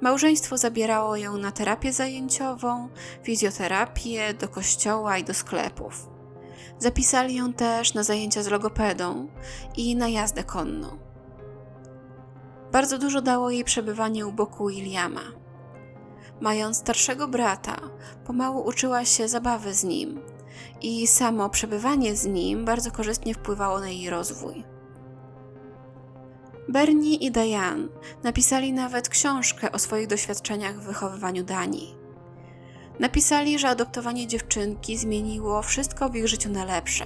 Małżeństwo 0.00 0.58
zabierało 0.58 1.16
ją 1.16 1.36
na 1.36 1.52
terapię 1.52 1.92
zajęciową, 1.92 2.88
fizjoterapię, 3.22 4.34
do 4.34 4.48
kościoła 4.48 5.18
i 5.18 5.24
do 5.24 5.34
sklepów. 5.34 6.08
Zapisali 6.78 7.34
ją 7.34 7.52
też 7.52 7.94
na 7.94 8.02
zajęcia 8.02 8.42
z 8.42 8.48
logopedą 8.48 9.28
i 9.76 9.96
na 9.96 10.08
jazdę 10.08 10.44
konną. 10.44 11.03
Bardzo 12.74 12.98
dużo 12.98 13.22
dało 13.22 13.50
jej 13.50 13.64
przebywanie 13.64 14.26
u 14.26 14.32
boku 14.32 14.66
Williama. 14.68 15.20
Mając 16.40 16.78
starszego 16.78 17.28
brata, 17.28 17.76
pomału 18.26 18.66
uczyła 18.66 19.04
się 19.04 19.28
zabawy 19.28 19.74
z 19.74 19.84
nim 19.84 20.20
i 20.82 21.06
samo 21.06 21.50
przebywanie 21.50 22.16
z 22.16 22.26
nim 22.26 22.64
bardzo 22.64 22.90
korzystnie 22.90 23.34
wpływało 23.34 23.80
na 23.80 23.88
jej 23.88 24.10
rozwój. 24.10 24.64
Bernie 26.68 27.14
i 27.14 27.30
Diane 27.30 27.88
napisali 28.22 28.72
nawet 28.72 29.08
książkę 29.08 29.72
o 29.72 29.78
swoich 29.78 30.06
doświadczeniach 30.06 30.80
w 30.80 30.86
wychowywaniu 30.86 31.44
Danii. 31.44 31.94
Napisali, 33.00 33.58
że 33.58 33.68
adoptowanie 33.68 34.26
dziewczynki 34.26 34.96
zmieniło 34.96 35.62
wszystko 35.62 36.08
w 36.08 36.16
ich 36.16 36.28
życiu 36.28 36.50
na 36.50 36.64
lepsze. 36.64 37.04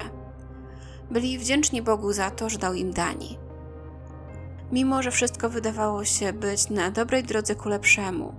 Byli 1.11 1.39
wdzięczni 1.39 1.83
Bogu 1.83 2.13
za 2.13 2.31
to, 2.31 2.49
że 2.49 2.59
dał 2.59 2.75
im 2.75 2.93
Dani. 2.93 3.48
Mimo, 4.73 5.03
że 5.03 5.11
wszystko 5.11 5.51
wydawało 5.51 6.05
się 6.05 6.33
być 6.33 6.71
na 6.71 6.91
dobrej 6.91 7.25
drodze 7.25 7.55
ku 7.55 7.69
lepszemu, 7.69 8.35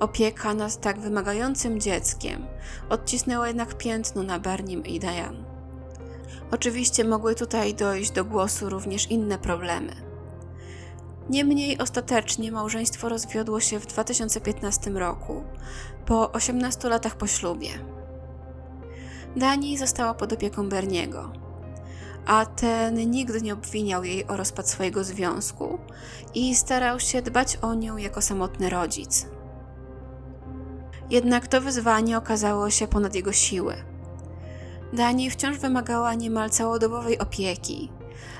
opieka 0.00 0.54
nad 0.54 0.80
tak 0.80 1.00
wymagającym 1.00 1.80
dzieckiem 1.80 2.46
odcisnęła 2.88 3.48
jednak 3.48 3.74
piętno 3.74 4.22
na 4.22 4.38
Bernim 4.38 4.86
i 4.86 5.00
Diane. 5.00 5.44
Oczywiście 6.50 7.04
mogły 7.04 7.34
tutaj 7.34 7.74
dojść 7.74 8.10
do 8.10 8.24
głosu 8.24 8.70
również 8.70 9.10
inne 9.10 9.38
problemy. 9.38 9.92
Niemniej 11.30 11.78
ostatecznie 11.78 12.52
małżeństwo 12.52 13.08
rozwiodło 13.08 13.60
się 13.60 13.80
w 13.80 13.86
2015 13.86 14.90
roku, 14.90 15.44
po 16.06 16.32
18 16.32 16.88
latach 16.88 17.16
po 17.16 17.26
ślubie. 17.26 17.70
Dani 19.36 19.78
została 19.78 20.14
pod 20.14 20.32
opieką 20.32 20.68
Berniego, 20.68 21.32
a 22.26 22.46
ten 22.46 23.10
nigdy 23.10 23.42
nie 23.42 23.52
obwiniał 23.54 24.04
jej 24.04 24.26
o 24.26 24.36
rozpad 24.36 24.68
swojego 24.68 25.04
związku 25.04 25.78
i 26.34 26.54
starał 26.54 27.00
się 27.00 27.22
dbać 27.22 27.56
o 27.56 27.74
nią 27.74 27.96
jako 27.96 28.22
samotny 28.22 28.70
rodzic. 28.70 29.26
Jednak 31.10 31.48
to 31.48 31.60
wyzwanie 31.60 32.18
okazało 32.18 32.70
się 32.70 32.88
ponad 32.88 33.14
jego 33.14 33.32
siły. 33.32 33.74
Dani 34.92 35.30
wciąż 35.30 35.58
wymagała 35.58 36.14
niemal 36.14 36.50
całodobowej 36.50 37.18
opieki, 37.18 37.92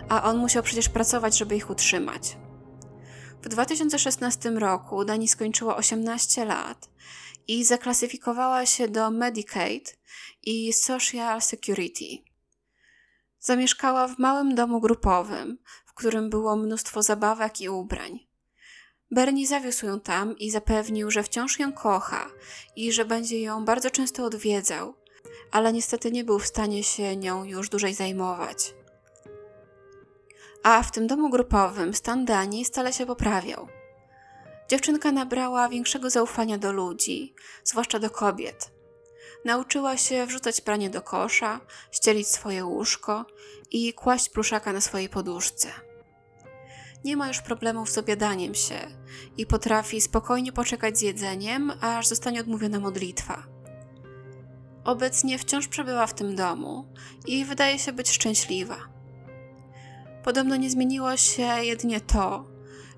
a 0.08 0.22
on 0.22 0.37
musiał 0.38 0.62
przecież 0.62 0.88
pracować, 0.88 1.38
żeby 1.38 1.57
ich 1.57 1.70
utrzymać. 1.70 2.37
W 3.42 3.48
2016 3.48 4.50
roku 4.50 5.05
Dani 5.05 5.28
skończyła 5.28 5.76
18 5.76 6.44
lat 6.44 6.90
i 7.48 7.64
zaklasyfikowała 7.64 8.66
się 8.66 8.88
do 8.88 9.11
Medicaid 9.11 9.98
i 10.42 10.72
Social 10.72 11.42
Security. 11.42 12.30
Zamieszkała 13.40 14.09
w 14.09 14.18
małym 14.18 14.55
domu 14.55 14.81
grupowym, 14.81 15.59
w 15.87 15.94
którym 15.94 16.31
było 16.31 16.57
mnóstwo 16.57 17.03
zabawek 17.03 17.61
i 17.61 17.68
ubrań. 17.68 18.18
Bernie 19.11 19.46
zawiózł 19.46 19.87
ją 19.87 20.00
tam 20.00 20.38
i 20.38 20.50
zapewnił, 20.50 21.11
że 21.11 21.22
wciąż 21.22 21.59
ją 21.59 21.72
kocha 21.72 22.31
i 22.76 22.92
że 22.92 23.05
będzie 23.05 23.40
ją 23.40 23.64
bardzo 23.64 23.90
często 23.90 24.24
odwiedzał, 24.24 24.94
ale 25.53 25.72
niestety 25.72 26.12
nie 26.12 26.24
był 26.24 26.38
w 26.38 26.46
stanie 26.46 26.85
się 26.85 27.16
nią 27.16 27.44
już 27.44 27.68
dłużej 27.68 27.94
zajmować. 27.94 28.74
A 30.62 30.83
w 30.83 30.92
tym 30.92 31.07
domu 31.07 31.31
grupowym 31.31 31.94
stan 31.94 32.24
Dani 32.24 32.64
stale 32.64 32.92
się 32.92 33.07
poprawiał. 33.07 33.68
Dziewczynka 34.68 35.12
nabrała 35.12 35.68
większego 35.68 36.11
zaufania 36.11 36.59
do 36.59 36.72
ludzi, 36.72 37.35
zwłaszcza 37.64 37.98
do 37.98 38.11
kobiet. 38.11 38.80
Nauczyła 39.44 39.96
się 39.96 40.26
wrzucać 40.26 40.61
pranie 40.61 40.90
do 40.90 41.03
kosza, 41.03 41.61
ścielić 41.90 42.29
swoje 42.29 42.64
łóżko 42.64 43.24
i 43.70 43.94
kłaść 43.94 44.29
pluszaka 44.29 44.72
na 44.72 44.81
swojej 44.81 45.09
poduszce. 45.09 45.68
Nie 47.05 47.16
ma 47.16 47.29
już 47.29 47.40
problemów 47.40 47.90
z 47.90 47.98
obiadaniem 47.98 48.55
się 48.55 48.74
i 49.37 49.46
potrafi 49.46 50.00
spokojnie 50.00 50.53
poczekać 50.53 50.98
z 50.98 51.03
jedzeniem, 51.03 51.72
aż 51.81 52.07
zostanie 52.07 52.40
odmówiona 52.40 52.81
modlitwa. 52.81 53.42
Obecnie 54.85 55.38
wciąż 55.38 55.68
przebywa 55.68 56.07
w 56.07 56.14
tym 56.14 56.37
domu 56.37 56.92
i 57.26 57.44
wydaje 57.44 57.79
się 57.79 57.92
być 57.92 58.11
szczęśliwa. 58.11 58.76
Podobno 60.24 60.57
nie 60.57 60.70
zmieniło 60.70 61.16
się 61.16 61.42
jedynie 61.42 62.00
to, 62.00 62.44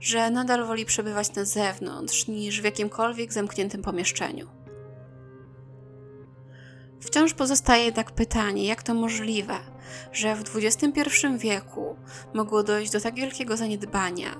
że 0.01 0.31
nadal 0.31 0.67
woli 0.67 0.85
przebywać 0.85 1.35
na 1.35 1.45
zewnątrz 1.45 2.29
niż 2.29 2.61
w 2.61 2.65
jakimkolwiek 2.65 3.33
zamkniętym 3.33 3.83
pomieszczeniu. 3.83 4.62
Wciąż 7.03 7.35
pozostaje 7.35 7.85
jednak 7.85 8.11
pytanie, 8.11 8.67
jak 8.67 8.83
to 8.83 8.95
możliwe, 8.95 9.59
że 10.13 10.37
w 10.37 10.57
XXI 10.57 11.03
wieku 11.39 11.97
mogło 12.35 12.63
dojść 12.63 12.93
do 12.93 13.01
tak 13.01 13.15
wielkiego 13.15 13.57
zaniedbania 13.57 14.31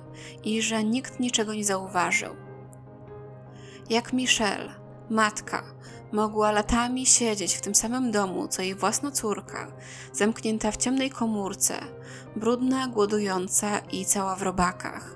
i 0.45 0.63
że 0.63 0.85
nikt 0.85 1.21
niczego 1.21 1.55
nie 1.55 1.65
zauważył. 1.65 2.37
Jak 3.91 4.13
Michelle, 4.13 4.75
matka, 5.11 5.63
mogła 6.13 6.53
latami 6.53 7.07
siedzieć 7.07 7.55
w 7.55 7.61
tym 7.61 7.75
samym 7.75 8.11
domu, 8.11 8.49
co 8.49 8.63
jej 8.63 8.75
własna 8.75 9.11
córka, 9.11 9.73
zamknięta 10.13 10.71
w 10.71 10.77
ciemnej 10.77 11.11
komórce, 11.11 11.75
brudna, 12.37 12.89
głodująca 12.89 13.79
i 13.79 14.05
cała 14.05 14.37
w 14.37 14.43
robakach. 14.43 15.15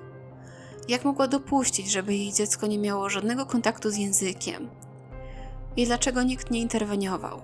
Jak 0.87 1.05
mogła 1.05 1.27
dopuścić, 1.27 1.91
żeby 1.91 2.15
jej 2.15 2.33
dziecko 2.33 2.67
nie 2.67 2.79
miało 2.79 3.09
żadnego 3.09 3.45
kontaktu 3.45 3.89
z 3.89 3.97
językiem? 3.97 4.69
I 5.77 5.85
dlaczego 5.85 6.23
nikt 6.23 6.51
nie 6.51 6.61
interweniował? 6.61 7.41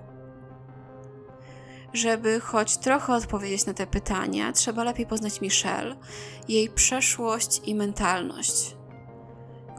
Żeby 1.92 2.40
choć 2.40 2.76
trochę 2.76 3.14
odpowiedzieć 3.14 3.66
na 3.66 3.74
te 3.74 3.86
pytania, 3.86 4.52
trzeba 4.52 4.84
lepiej 4.84 5.06
poznać 5.06 5.40
Michelle, 5.40 5.96
jej 6.48 6.68
przeszłość 6.68 7.60
i 7.64 7.74
mentalność. 7.74 8.76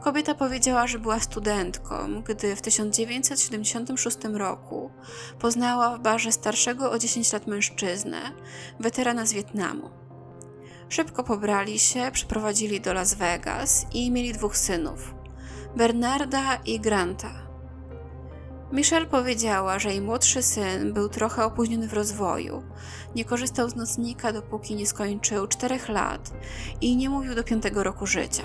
Kobieta 0.02 0.34
powiedziała, 0.34 0.86
że 0.86 0.98
była 0.98 1.20
studentką, 1.20 2.22
gdy 2.22 2.56
w 2.56 2.62
1976 2.62 4.18
roku 4.32 4.90
poznała 5.38 5.96
w 5.96 6.00
barze 6.00 6.32
starszego 6.32 6.90
o 6.90 6.98
10 6.98 7.32
lat 7.32 7.46
mężczyznę, 7.46 8.18
weterana 8.80 9.26
z 9.26 9.32
Wietnamu. 9.32 9.90
Szybko 10.88 11.24
pobrali 11.24 11.78
się, 11.78 12.10
przeprowadzili 12.12 12.80
do 12.80 12.92
Las 12.92 13.14
Vegas 13.14 13.86
i 13.92 14.10
mieli 14.10 14.32
dwóch 14.32 14.56
synów 14.56 15.14
Bernarda 15.76 16.56
i 16.64 16.80
Granta. 16.80 17.45
Michelle 18.72 19.06
powiedziała, 19.06 19.78
że 19.78 19.88
jej 19.88 20.00
młodszy 20.00 20.42
syn 20.42 20.92
był 20.92 21.08
trochę 21.08 21.44
opóźniony 21.44 21.88
w 21.88 21.92
rozwoju. 21.92 22.62
Nie 23.14 23.24
korzystał 23.24 23.68
z 23.68 23.76
nocnika, 23.76 24.32
dopóki 24.32 24.74
nie 24.74 24.86
skończył 24.86 25.46
czterech 25.46 25.88
lat 25.88 26.32
i 26.80 26.96
nie 26.96 27.10
mówił 27.10 27.34
do 27.34 27.44
piątego 27.44 27.82
roku 27.82 28.06
życia. 28.06 28.42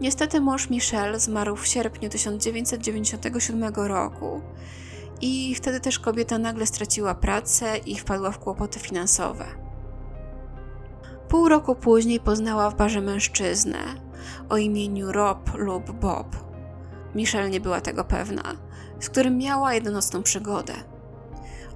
Niestety 0.00 0.40
mąż 0.40 0.70
Michelle 0.70 1.20
zmarł 1.20 1.56
w 1.56 1.66
sierpniu 1.66 2.08
1997 2.08 3.74
roku 3.74 4.40
i 5.20 5.54
wtedy 5.54 5.80
też 5.80 5.98
kobieta 5.98 6.38
nagle 6.38 6.66
straciła 6.66 7.14
pracę 7.14 7.78
i 7.78 7.98
wpadła 7.98 8.30
w 8.30 8.38
kłopoty 8.38 8.78
finansowe. 8.78 9.44
Pół 11.28 11.48
roku 11.48 11.74
później 11.74 12.20
poznała 12.20 12.70
w 12.70 12.76
barze 12.76 13.00
mężczyznę 13.00 13.78
o 14.48 14.56
imieniu 14.56 15.12
Rob 15.12 15.54
lub 15.54 15.90
Bob. 15.90 16.47
Michelle 17.14 17.50
nie 17.50 17.60
była 17.60 17.80
tego 17.80 18.04
pewna, 18.04 18.42
z 19.00 19.08
którym 19.08 19.38
miała 19.38 19.74
jednonocną 19.74 20.22
przygodę. 20.22 20.74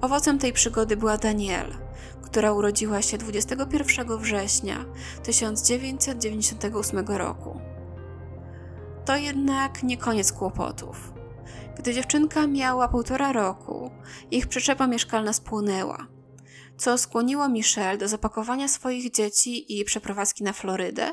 Owocem 0.01 0.39
tej 0.39 0.53
przygody 0.53 0.97
była 0.97 1.17
Danielle, 1.17 1.75
która 2.21 2.53
urodziła 2.53 3.01
się 3.01 3.17
21 3.17 4.17
września 4.17 4.85
1998 5.23 7.05
roku. 7.07 7.59
To 9.05 9.17
jednak 9.17 9.83
nie 9.83 9.97
koniec 9.97 10.31
kłopotów. 10.31 11.13
Gdy 11.77 11.93
dziewczynka 11.93 12.47
miała 12.47 12.87
półtora 12.87 13.31
roku, 13.31 13.91
ich 14.31 14.47
przyczepa 14.47 14.87
mieszkalna 14.87 15.33
spłonęła, 15.33 16.07
co 16.77 16.97
skłoniło 16.97 17.49
Michelle 17.49 17.97
do 17.97 18.07
zapakowania 18.07 18.67
swoich 18.67 19.11
dzieci 19.11 19.79
i 19.79 19.85
przeprowadzki 19.85 20.43
na 20.43 20.53
Florydę, 20.53 21.11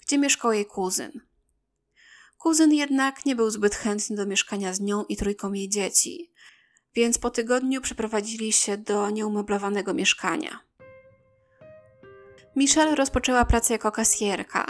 gdzie 0.00 0.18
mieszkał 0.18 0.52
jej 0.52 0.66
kuzyn. 0.66 1.20
Kuzyn 2.42 2.72
jednak 2.72 3.26
nie 3.26 3.36
był 3.36 3.50
zbyt 3.50 3.74
chętny 3.74 4.16
do 4.16 4.26
mieszkania 4.26 4.74
z 4.74 4.80
nią 4.80 5.04
i 5.04 5.16
trójką 5.16 5.52
jej 5.52 5.68
dzieci, 5.68 6.32
więc 6.94 7.18
po 7.18 7.30
tygodniu 7.30 7.80
przeprowadzili 7.80 8.52
się 8.52 8.76
do 8.76 9.10
nieumeblowanego 9.10 9.94
mieszkania. 9.94 10.60
Michelle 12.56 12.94
rozpoczęła 12.94 13.44
pracę 13.44 13.74
jako 13.74 13.92
kasjerka, 13.92 14.66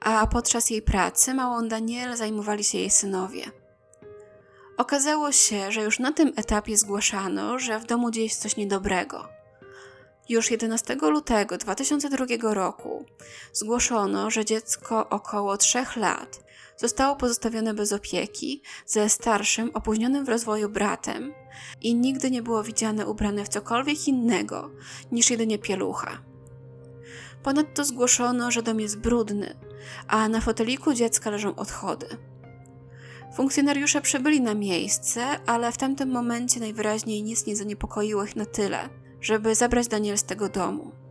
a 0.00 0.26
podczas 0.26 0.70
jej 0.70 0.82
pracy 0.82 1.34
małą 1.34 1.68
Daniel 1.68 2.16
zajmowali 2.16 2.64
się 2.64 2.78
jej 2.78 2.90
synowie. 2.90 3.44
Okazało 4.76 5.32
się, 5.32 5.72
że 5.72 5.82
już 5.82 5.98
na 5.98 6.12
tym 6.12 6.32
etapie 6.36 6.76
zgłaszano, 6.76 7.58
że 7.58 7.78
w 7.78 7.86
domu 7.86 8.10
dzieje 8.10 8.28
się 8.28 8.36
coś 8.36 8.56
niedobrego. 8.56 9.28
Już 10.28 10.50
11 10.50 10.94
lutego 10.94 11.58
2002 11.58 12.54
roku 12.54 13.04
zgłoszono, 13.52 14.30
że 14.30 14.44
dziecko 14.44 15.08
około 15.08 15.56
3 15.56 15.84
lat 15.96 16.44
zostało 16.76 17.16
pozostawione 17.16 17.74
bez 17.74 17.92
opieki 17.92 18.62
ze 18.86 19.08
starszym, 19.08 19.70
opóźnionym 19.74 20.24
w 20.24 20.28
rozwoju 20.28 20.68
bratem 20.68 21.32
i 21.80 21.94
nigdy 21.94 22.30
nie 22.30 22.42
było 22.42 22.62
widziane 22.62 23.06
ubrane 23.06 23.44
w 23.44 23.48
cokolwiek 23.48 24.08
innego 24.08 24.70
niż 25.12 25.30
jedynie 25.30 25.58
pielucha. 25.58 26.18
Ponadto 27.42 27.84
zgłoszono, 27.84 28.50
że 28.50 28.62
dom 28.62 28.80
jest 28.80 28.98
brudny, 28.98 29.56
a 30.08 30.28
na 30.28 30.40
foteliku 30.40 30.94
dziecka 30.94 31.30
leżą 31.30 31.54
odchody. 31.54 32.06
Funkcjonariusze 33.34 34.00
przybyli 34.00 34.40
na 34.40 34.54
miejsce, 34.54 35.26
ale 35.46 35.72
w 35.72 35.76
tamtym 35.76 36.10
momencie 36.10 36.60
najwyraźniej 36.60 37.22
nic 37.22 37.46
nie 37.46 37.56
zaniepokoiło 37.56 38.24
ich 38.24 38.36
na 38.36 38.46
tyle, 38.46 38.88
żeby 39.20 39.54
zabrać 39.54 39.88
Daniel 39.88 40.18
z 40.18 40.24
tego 40.24 40.48
domu. 40.48 41.03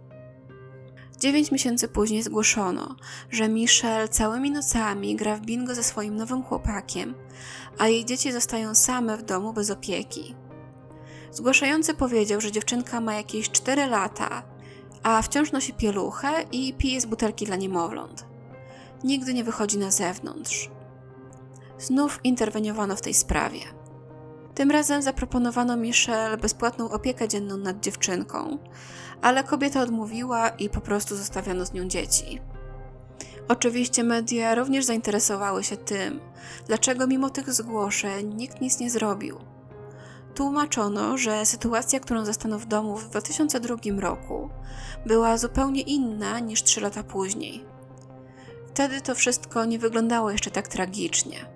Dziewięć 1.23 1.51
miesięcy 1.51 1.87
później 1.87 2.23
zgłoszono, 2.23 2.95
że 3.31 3.49
Michelle 3.49 4.07
całymi 4.07 4.51
nocami 4.51 5.15
gra 5.15 5.35
w 5.35 5.41
bingo 5.41 5.75
ze 5.75 5.83
swoim 5.83 6.15
nowym 6.15 6.43
chłopakiem, 6.43 7.15
a 7.77 7.87
jej 7.87 8.05
dzieci 8.05 8.31
zostają 8.31 8.75
same 8.75 9.17
w 9.17 9.23
domu 9.23 9.53
bez 9.53 9.69
opieki. 9.69 10.35
Zgłaszający 11.31 11.93
powiedział, 11.93 12.41
że 12.41 12.51
dziewczynka 12.51 13.01
ma 13.01 13.13
jakieś 13.15 13.49
4 13.49 13.85
lata, 13.87 14.43
a 15.03 15.21
wciąż 15.21 15.51
nosi 15.51 15.73
pieluchę 15.73 16.45
i 16.51 16.73
pije 16.73 17.01
z 17.01 17.05
butelki 17.05 17.45
dla 17.45 17.55
niemowląt. 17.55 18.25
Nigdy 19.03 19.33
nie 19.33 19.43
wychodzi 19.43 19.77
na 19.77 19.91
zewnątrz. 19.91 20.69
Znów 21.79 22.19
interweniowano 22.23 22.95
w 22.95 23.01
tej 23.01 23.13
sprawie. 23.13 23.59
Tym 24.55 24.71
razem 24.71 25.01
zaproponowano 25.01 25.77
Michelle 25.77 26.37
bezpłatną 26.37 26.89
opiekę 26.89 27.27
dzienną 27.27 27.57
nad 27.57 27.79
dziewczynką, 27.79 28.57
ale 29.21 29.43
kobieta 29.43 29.81
odmówiła 29.81 30.49
i 30.49 30.69
po 30.69 30.81
prostu 30.81 31.15
zostawiano 31.15 31.65
z 31.65 31.73
nią 31.73 31.87
dzieci. 31.87 32.41
Oczywiście 33.47 34.03
media 34.03 34.55
również 34.55 34.85
zainteresowały 34.85 35.63
się 35.63 35.77
tym, 35.77 36.19
dlaczego 36.67 37.07
mimo 37.07 37.29
tych 37.29 37.53
zgłoszeń 37.53 38.33
nikt 38.33 38.61
nic 38.61 38.79
nie 38.79 38.89
zrobił. 38.89 39.37
Tłumaczono, 40.35 41.17
że 41.17 41.45
sytuacja, 41.45 41.99
którą 41.99 42.25
zastano 42.25 42.59
w 42.59 42.65
domu 42.65 42.97
w 42.97 43.09
2002 43.09 43.75
roku, 43.99 44.49
była 45.05 45.37
zupełnie 45.37 45.81
inna 45.81 46.39
niż 46.39 46.63
trzy 46.63 46.81
lata 46.81 47.03
później. 47.03 47.65
Wtedy 48.67 49.01
to 49.01 49.15
wszystko 49.15 49.65
nie 49.65 49.79
wyglądało 49.79 50.31
jeszcze 50.31 50.51
tak 50.51 50.67
tragicznie 50.67 51.52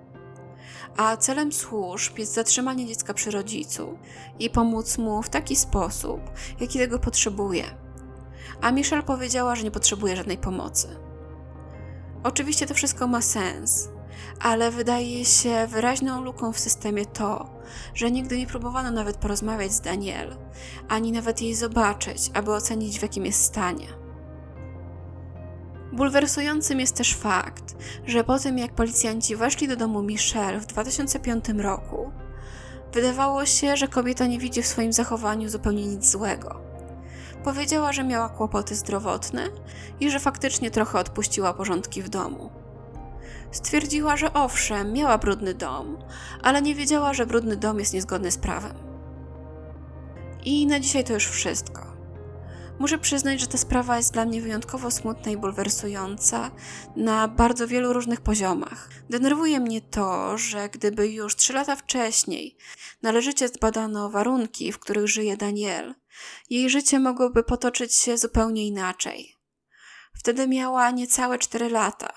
a 0.96 1.16
celem 1.16 1.52
służb 1.52 2.18
jest 2.18 2.34
zatrzymanie 2.34 2.86
dziecka 2.86 3.14
przy 3.14 3.30
rodzicu 3.30 3.98
i 4.38 4.50
pomóc 4.50 4.98
mu 4.98 5.22
w 5.22 5.28
taki 5.28 5.56
sposób, 5.56 6.20
jaki 6.60 6.78
tego 6.78 6.98
potrzebuje. 6.98 7.64
A 8.60 8.70
Michelle 8.70 9.02
powiedziała, 9.02 9.56
że 9.56 9.64
nie 9.64 9.70
potrzebuje 9.70 10.16
żadnej 10.16 10.38
pomocy. 10.38 10.88
Oczywiście 12.24 12.66
to 12.66 12.74
wszystko 12.74 13.06
ma 13.06 13.22
sens, 13.22 13.88
ale 14.40 14.70
wydaje 14.70 15.24
się 15.24 15.66
wyraźną 15.66 16.24
luką 16.24 16.52
w 16.52 16.58
systemie 16.58 17.06
to, 17.06 17.50
że 17.94 18.10
nigdy 18.10 18.38
nie 18.38 18.46
próbowano 18.46 18.90
nawet 18.90 19.16
porozmawiać 19.16 19.72
z 19.72 19.80
Daniel, 19.80 20.36
ani 20.88 21.12
nawet 21.12 21.42
jej 21.42 21.54
zobaczyć, 21.54 22.30
aby 22.34 22.52
ocenić 22.52 22.98
w 22.98 23.02
jakim 23.02 23.26
jest 23.26 23.44
stanie. 23.44 23.97
Bulwersującym 25.98 26.80
jest 26.80 26.96
też 26.96 27.14
fakt, 27.14 27.76
że 28.06 28.24
po 28.24 28.38
tym 28.38 28.58
jak 28.58 28.72
policjanci 28.72 29.36
weszli 29.36 29.68
do 29.68 29.76
domu 29.76 30.02
Michelle 30.02 30.60
w 30.60 30.66
2005 30.66 31.44
roku, 31.48 32.12
wydawało 32.92 33.46
się, 33.46 33.76
że 33.76 33.88
kobieta 33.88 34.26
nie 34.26 34.38
widzi 34.38 34.62
w 34.62 34.66
swoim 34.66 34.92
zachowaniu 34.92 35.48
zupełnie 35.48 35.86
nic 35.86 36.10
złego. 36.10 36.60
Powiedziała, 37.44 37.92
że 37.92 38.04
miała 38.04 38.28
kłopoty 38.28 38.74
zdrowotne 38.74 39.48
i 40.00 40.10
że 40.10 40.20
faktycznie 40.20 40.70
trochę 40.70 40.98
odpuściła 40.98 41.54
porządki 41.54 42.02
w 42.02 42.08
domu. 42.08 42.50
Stwierdziła, 43.50 44.16
że 44.16 44.32
owszem, 44.32 44.92
miała 44.92 45.18
brudny 45.18 45.54
dom, 45.54 45.98
ale 46.42 46.62
nie 46.62 46.74
wiedziała, 46.74 47.14
że 47.14 47.26
brudny 47.26 47.56
dom 47.56 47.78
jest 47.78 47.94
niezgodny 47.94 48.30
z 48.30 48.38
prawem. 48.38 48.74
I 50.44 50.66
na 50.66 50.80
dzisiaj 50.80 51.04
to 51.04 51.12
już 51.12 51.26
wszystko. 51.26 51.87
Muszę 52.78 52.98
przyznać, 52.98 53.40
że 53.40 53.46
ta 53.46 53.58
sprawa 53.58 53.96
jest 53.96 54.12
dla 54.12 54.24
mnie 54.24 54.42
wyjątkowo 54.42 54.90
smutna 54.90 55.32
i 55.32 55.36
bulwersująca 55.36 56.50
na 56.96 57.28
bardzo 57.28 57.68
wielu 57.68 57.92
różnych 57.92 58.20
poziomach. 58.20 58.88
Denerwuje 59.10 59.60
mnie 59.60 59.80
to, 59.80 60.38
że 60.38 60.68
gdyby 60.68 61.08
już 61.08 61.36
trzy 61.36 61.52
lata 61.52 61.76
wcześniej 61.76 62.56
należycie 63.02 63.48
zbadano 63.48 64.10
warunki, 64.10 64.72
w 64.72 64.78
których 64.78 65.08
żyje 65.08 65.36
Daniel, 65.36 65.94
jej 66.50 66.70
życie 66.70 66.98
mogłoby 67.00 67.44
potoczyć 67.44 67.94
się 67.94 68.18
zupełnie 68.18 68.66
inaczej. 68.66 69.34
Wtedy 70.14 70.48
miała 70.48 70.90
niecałe 70.90 71.38
cztery 71.38 71.70
lata. 71.70 72.12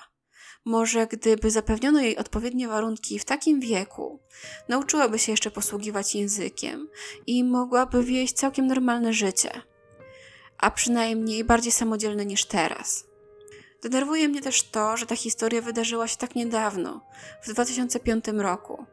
Może 0.64 1.06
gdyby 1.06 1.50
zapewniono 1.50 2.00
jej 2.00 2.16
odpowiednie 2.16 2.68
warunki 2.68 3.18
w 3.18 3.24
takim 3.24 3.60
wieku, 3.60 4.20
nauczyłaby 4.68 5.18
się 5.18 5.32
jeszcze 5.32 5.50
posługiwać 5.50 6.14
językiem 6.14 6.88
i 7.26 7.44
mogłaby 7.44 8.04
wieść 8.04 8.34
całkiem 8.34 8.66
normalne 8.66 9.12
życie 9.12 9.62
a 10.62 10.70
przynajmniej 10.70 11.44
bardziej 11.44 11.72
samodzielny 11.72 12.26
niż 12.26 12.44
teraz. 12.44 13.04
Denerwuje 13.82 14.28
mnie 14.28 14.42
też 14.42 14.62
to, 14.62 14.96
że 14.96 15.06
ta 15.06 15.16
historia 15.16 15.62
wydarzyła 15.62 16.08
się 16.08 16.16
tak 16.16 16.34
niedawno, 16.34 17.00
w 17.42 17.48
2005 17.48 18.24
roku. 18.28 18.86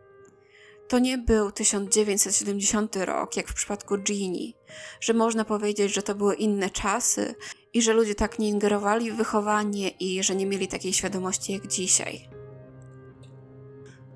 To 0.88 1.00
nie 1.00 1.18
był 1.18 1.52
1970 1.52 2.96
rok, 2.96 3.38
jak 3.38 3.48
w 3.48 3.54
przypadku 3.54 3.98
Ginny, 3.98 4.54
że 5.00 5.14
można 5.14 5.46
powiedzieć, 5.46 5.94
że 5.94 6.02
to 6.02 6.16
były 6.16 6.36
inne 6.36 6.70
czasy 6.70 7.36
i 7.74 7.82
że 7.82 7.94
ludzie 7.94 8.16
tak 8.16 8.40
nie 8.40 8.50
ingerowali 8.50 9.12
w 9.12 9.16
wychowanie 9.16 9.90
i 9.90 10.24
że 10.24 10.36
nie 10.36 10.46
mieli 10.46 10.68
takiej 10.68 10.94
świadomości 10.94 11.54
jak 11.54 11.68
dzisiaj. 11.68 12.30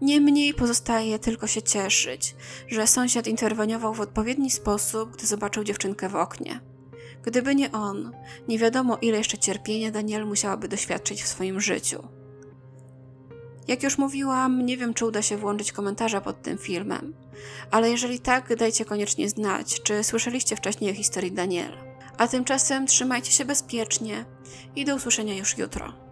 Niemniej 0.02 0.54
pozostaje 0.54 1.20
tylko 1.20 1.48
się 1.48 1.62
cieszyć, 1.62 2.36
że 2.68 2.88
sąsiad 2.88 3.28
interweniował 3.28 3.94
w 3.94 4.02
odpowiedni 4.02 4.52
sposób, 4.52 5.12
gdy 5.12 5.28
zobaczył 5.28 5.64
dziewczynkę 5.64 6.10
w 6.10 6.16
oknie. 6.16 6.73
Gdyby 7.24 7.56
nie 7.56 7.72
on, 7.72 8.12
nie 8.48 8.60
wiadomo 8.60 8.98
ile 9.02 9.18
jeszcze 9.18 9.38
cierpienia 9.38 9.92
Daniel 9.92 10.26
musiałaby 10.26 10.68
doświadczyć 10.68 11.24
w 11.24 11.28
swoim 11.28 11.62
życiu. 11.62 12.08
Jak 13.68 13.84
już 13.84 13.98
mówiłam, 13.98 14.66
nie 14.66 14.78
wiem, 14.78 14.94
czy 14.94 15.06
uda 15.06 15.22
się 15.22 15.38
włączyć 15.38 15.72
komentarza 15.72 16.22
pod 16.22 16.42
tym 16.42 16.58
filmem, 16.58 17.14
ale 17.72 17.92
jeżeli 17.92 18.20
tak, 18.20 18.56
dajcie 18.56 18.86
koniecznie 18.86 19.30
znać, 19.30 19.82
czy 19.82 20.04
słyszeliście 20.04 20.56
wcześniej 20.56 20.92
o 20.92 20.96
historii 20.96 21.32
Daniel. 21.32 21.78
A 22.18 22.28
tymczasem 22.28 22.88
trzymajcie 22.88 23.32
się 23.32 23.46
bezpiecznie 23.46 24.26
i 24.76 24.86
do 24.86 24.96
usłyszenia 24.96 25.36
już 25.36 25.58
jutro. 25.58 26.03